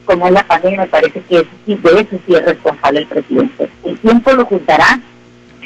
como 0.04 0.26
es 0.26 0.32
la 0.32 0.42
pandemia, 0.46 0.80
me 0.80 0.86
parece 0.86 1.20
que 1.20 1.36
eso 1.36 1.50
sí, 1.64 1.74
de 1.76 2.00
eso 2.00 2.18
sí 2.26 2.34
es 2.34 2.44
responsable 2.44 3.00
el 3.00 3.06
presidente. 3.06 3.68
El 3.84 3.98
tiempo 3.98 4.32
lo 4.32 4.44
juntará, 4.44 4.98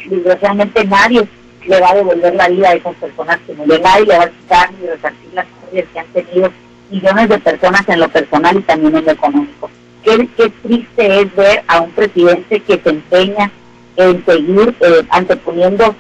desgraciadamente 0.09 0.85
nadie 0.85 1.27
le 1.67 1.81
va 1.81 1.91
a 1.91 1.95
devolver 1.95 2.35
la 2.35 2.49
vida 2.49 2.69
a 2.69 2.75
esas 2.75 2.95
personas 2.97 3.39
que 3.47 3.55
murieron, 3.55 3.83
nadie 3.83 4.07
le 4.07 4.19
va 4.19 4.25
a 4.25 4.31
quitar 4.31 4.73
ni 4.73 4.87
resarcir 4.87 5.31
las 5.35 5.47
que 5.85 6.01
han 6.01 6.07
tenido 6.07 6.51
millones 6.91 7.29
de 7.29 7.39
personas 7.39 7.89
en 7.89 8.01
lo 8.01 8.09
personal 8.09 8.57
y 8.57 8.63
también 8.63 8.97
en 8.97 9.05
lo 9.05 9.13
económico. 9.13 9.71
Qué, 10.03 10.29
qué 10.37 10.51
triste 10.63 11.21
es 11.21 11.35
ver 11.35 11.63
a 11.67 11.81
un 11.81 11.91
presidente 11.91 12.61
que 12.61 12.79
se 12.79 12.91
empeña 12.91 13.51
en 13.97 14.25
seguir 14.25 14.75
eh, 14.81 15.03
anteponiendo 15.11 15.95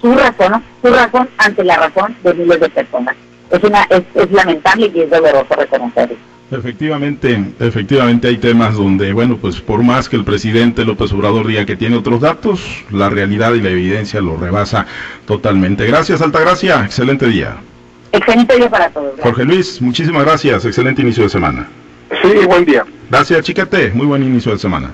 su 0.00 0.14
razón, 0.14 0.62
su 0.82 0.92
razón 0.92 1.28
ante 1.38 1.64
la 1.64 1.76
razón 1.76 2.16
de 2.22 2.34
miles 2.34 2.60
de 2.60 2.68
personas. 2.68 3.14
Es, 3.50 3.62
una, 3.62 3.82
es, 3.84 4.02
es 4.14 4.30
lamentable 4.32 4.90
y 4.94 5.00
es 5.00 5.10
doloroso 5.10 5.54
reconocerlo. 5.54 6.16
Efectivamente, 6.50 7.42
efectivamente 7.60 8.28
hay 8.28 8.36
temas 8.36 8.74
donde, 8.74 9.14
bueno, 9.14 9.38
pues 9.38 9.60
por 9.60 9.82
más 9.82 10.10
que 10.10 10.16
el 10.16 10.24
presidente 10.24 10.84
López 10.84 11.10
Obrador 11.12 11.46
diga 11.46 11.64
que 11.64 11.76
tiene 11.76 11.96
otros 11.96 12.20
datos, 12.20 12.84
la 12.90 13.08
realidad 13.08 13.54
y 13.54 13.62
la 13.62 13.70
evidencia 13.70 14.20
lo 14.20 14.36
rebasa 14.36 14.86
totalmente. 15.24 15.86
Gracias, 15.86 16.20
Altagracia. 16.20 16.84
Excelente 16.84 17.26
día. 17.26 17.56
Excelente 18.12 18.56
día 18.56 18.70
para 18.70 18.90
todos. 18.90 19.18
Jorge 19.20 19.44
Luis, 19.44 19.80
muchísimas 19.80 20.24
gracias. 20.24 20.64
Excelente 20.64 21.02
inicio 21.02 21.24
de 21.24 21.30
semana. 21.30 21.68
Sí, 22.22 22.46
buen 22.46 22.64
día. 22.64 22.84
Gracias, 23.10 23.42
Chiquete. 23.44 23.90
Muy 23.94 24.06
buen 24.06 24.22
inicio 24.22 24.52
de 24.52 24.58
semana. 24.58 24.92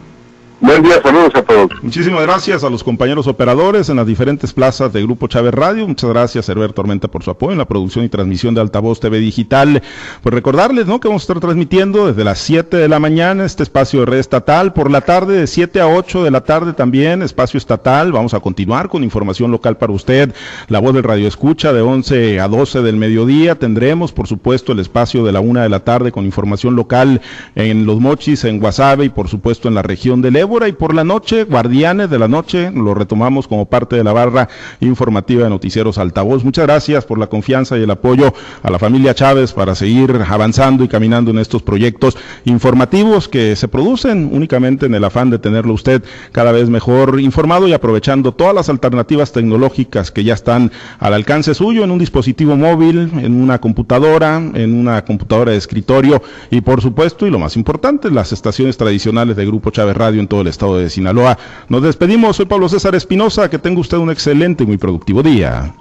Buen 0.61 0.83
día, 0.83 1.01
saludos 1.01 1.31
a 1.37 1.43
todos. 1.43 1.71
Muchísimas 1.83 2.23
gracias 2.23 2.65
a 2.65 2.69
los 2.69 2.83
compañeros 2.83 3.29
operadores 3.29 3.91
en 3.91 3.97
las 3.97 4.09
diferentes 4.09 4.53
plazas 4.53 4.93
de 4.93 5.01
Grupo 5.05 5.29
Chávez 5.29 5.55
Radio. 5.55 5.87
Muchas 5.87 6.11
gracias, 6.11 6.49
Herbert 6.49 6.75
Tormenta, 6.75 7.07
por 7.07 7.23
su 7.23 7.31
apoyo 7.31 7.53
en 7.53 7.59
la 7.59 7.65
producción 7.65 8.05
y 8.05 8.09
transmisión 8.09 8.57
de 8.57 8.63
Altavoz 8.63 8.99
TV 8.99 9.21
Digital. 9.21 9.81
Pues 10.21 10.35
recordarles, 10.35 10.89
¿no? 10.89 10.99
Que 10.99 11.07
vamos 11.07 11.23
a 11.23 11.27
estar 11.27 11.39
transmitiendo 11.39 12.09
desde 12.09 12.25
las 12.25 12.41
7 12.41 12.77
de 12.77 12.89
la 12.89 12.99
mañana 12.99 13.45
este 13.45 13.63
espacio 13.63 14.01
de 14.01 14.07
red 14.07 14.19
estatal. 14.19 14.73
Por 14.73 14.91
la 14.91 15.01
tarde, 15.01 15.39
de 15.39 15.47
7 15.47 15.81
a 15.81 15.87
8 15.87 16.25
de 16.25 16.31
la 16.33 16.41
tarde 16.41 16.73
también, 16.73 17.23
espacio 17.23 17.57
estatal. 17.57 18.11
Vamos 18.11 18.35
a 18.35 18.41
continuar 18.41 18.89
con 18.89 19.05
información 19.05 19.53
local 19.53 19.77
para 19.77 19.93
usted. 19.93 20.35
La 20.67 20.81
voz 20.81 20.93
del 20.93 21.05
radio 21.05 21.29
escucha 21.29 21.73
de 21.73 21.83
11 21.83 22.41
a 22.41 22.49
12 22.49 22.83
del 22.83 22.97
mediodía. 22.97 23.55
Tendremos, 23.55 24.11
por 24.11 24.27
supuesto, 24.27 24.73
el 24.73 24.81
espacio 24.81 25.25
de 25.25 25.31
la 25.31 25.39
1 25.39 25.61
de 25.61 25.69
la 25.69 25.85
tarde 25.85 26.11
con 26.11 26.25
información 26.25 26.75
local 26.75 27.21
en 27.55 27.87
Los 27.87 28.01
Mochis, 28.01 28.43
en 28.43 28.59
Guasave 28.59 29.05
y, 29.05 29.09
por 29.09 29.29
supuesto, 29.29 29.69
en 29.69 29.77
la 29.77 29.83
región 29.83 30.21
del 30.21 30.35
Evo 30.35 30.48
y 30.49 30.73
por 30.73 30.95
la 30.95 31.05
noche, 31.05 31.45
Guardianes 31.45 32.09
de 32.09 32.19
la 32.19 32.27
Noche, 32.27 32.71
lo 32.71 32.95
retomamos 32.95 33.47
como 33.47 33.67
parte 33.67 33.97
de 33.97 34.03
la 34.03 34.15
barra 34.15 34.49
informativa 34.81 35.45
de 35.45 35.51
Noticieros 35.51 35.99
Altavoz. 35.99 36.43
Muchas 36.43 36.67
gracias 36.67 37.05
por 37.05 37.19
la 37.19 37.27
confianza 37.27 37.77
y 37.77 37.83
el 37.83 37.91
apoyo 37.91 38.33
a 38.63 38.71
la 38.71 38.79
familia 38.79 39.15
Chávez 39.15 39.53
para 39.53 39.75
seguir 39.75 40.19
avanzando 40.27 40.85
y 40.85 40.89
caminando 40.89 41.31
en 41.31 41.39
estos 41.39 41.63
proyectos 41.63 42.17
informativos 42.47 43.29
que 43.29 43.57
se 43.57 43.69
producen 43.69 44.31
únicamente 44.33 44.87
en 44.87 44.95
el 44.95 45.05
afán 45.05 45.29
de 45.29 45.39
tenerlo 45.39 45.75
usted 45.75 46.03
cada 46.33 46.51
vez 46.51 46.71
mejor 46.71 47.21
informado 47.21 47.69
y 47.69 47.75
aprovechando 47.75 48.33
todas 48.33 48.55
las 48.55 48.71
alternativas 48.71 49.33
tecnológicas 49.33 50.11
que 50.11 50.25
ya 50.25 50.33
están 50.33 50.73
al 50.99 51.13
alcance 51.13 51.53
suyo 51.53 51.85
en 51.85 51.91
un 51.91 51.99
dispositivo 51.99 52.57
móvil, 52.57 53.11
en 53.21 53.41
una 53.41 53.61
computadora, 53.61 54.37
en 54.37 54.75
una 54.75 55.05
computadora 55.05 55.53
de 55.53 55.59
escritorio 55.59 56.23
y 56.51 56.63
por 56.63 56.81
supuesto, 56.81 57.27
y 57.27 57.31
lo 57.31 57.39
más 57.39 57.55
importante, 57.57 58.11
las 58.11 58.33
estaciones 58.33 58.79
tradicionales 58.79 59.37
de 59.37 59.45
Grupo 59.45 59.71
Chávez 59.71 59.97
Radio 59.97 60.21
todo 60.39 60.43
el 60.43 60.49
estado 60.49 60.79
de 60.79 60.89
Sinaloa. 60.89 61.37
Nos 61.69 61.83
despedimos, 61.83 62.37
soy 62.37 62.47
Pablo 62.47 62.69
César 62.69 62.95
Espinosa, 62.95 63.51
que 63.51 63.59
tenga 63.59 63.81
usted 63.81 63.97
un 63.97 64.11
excelente 64.11 64.63
y 64.63 64.67
muy 64.69 64.79
productivo 64.79 65.21
día. 65.21 65.75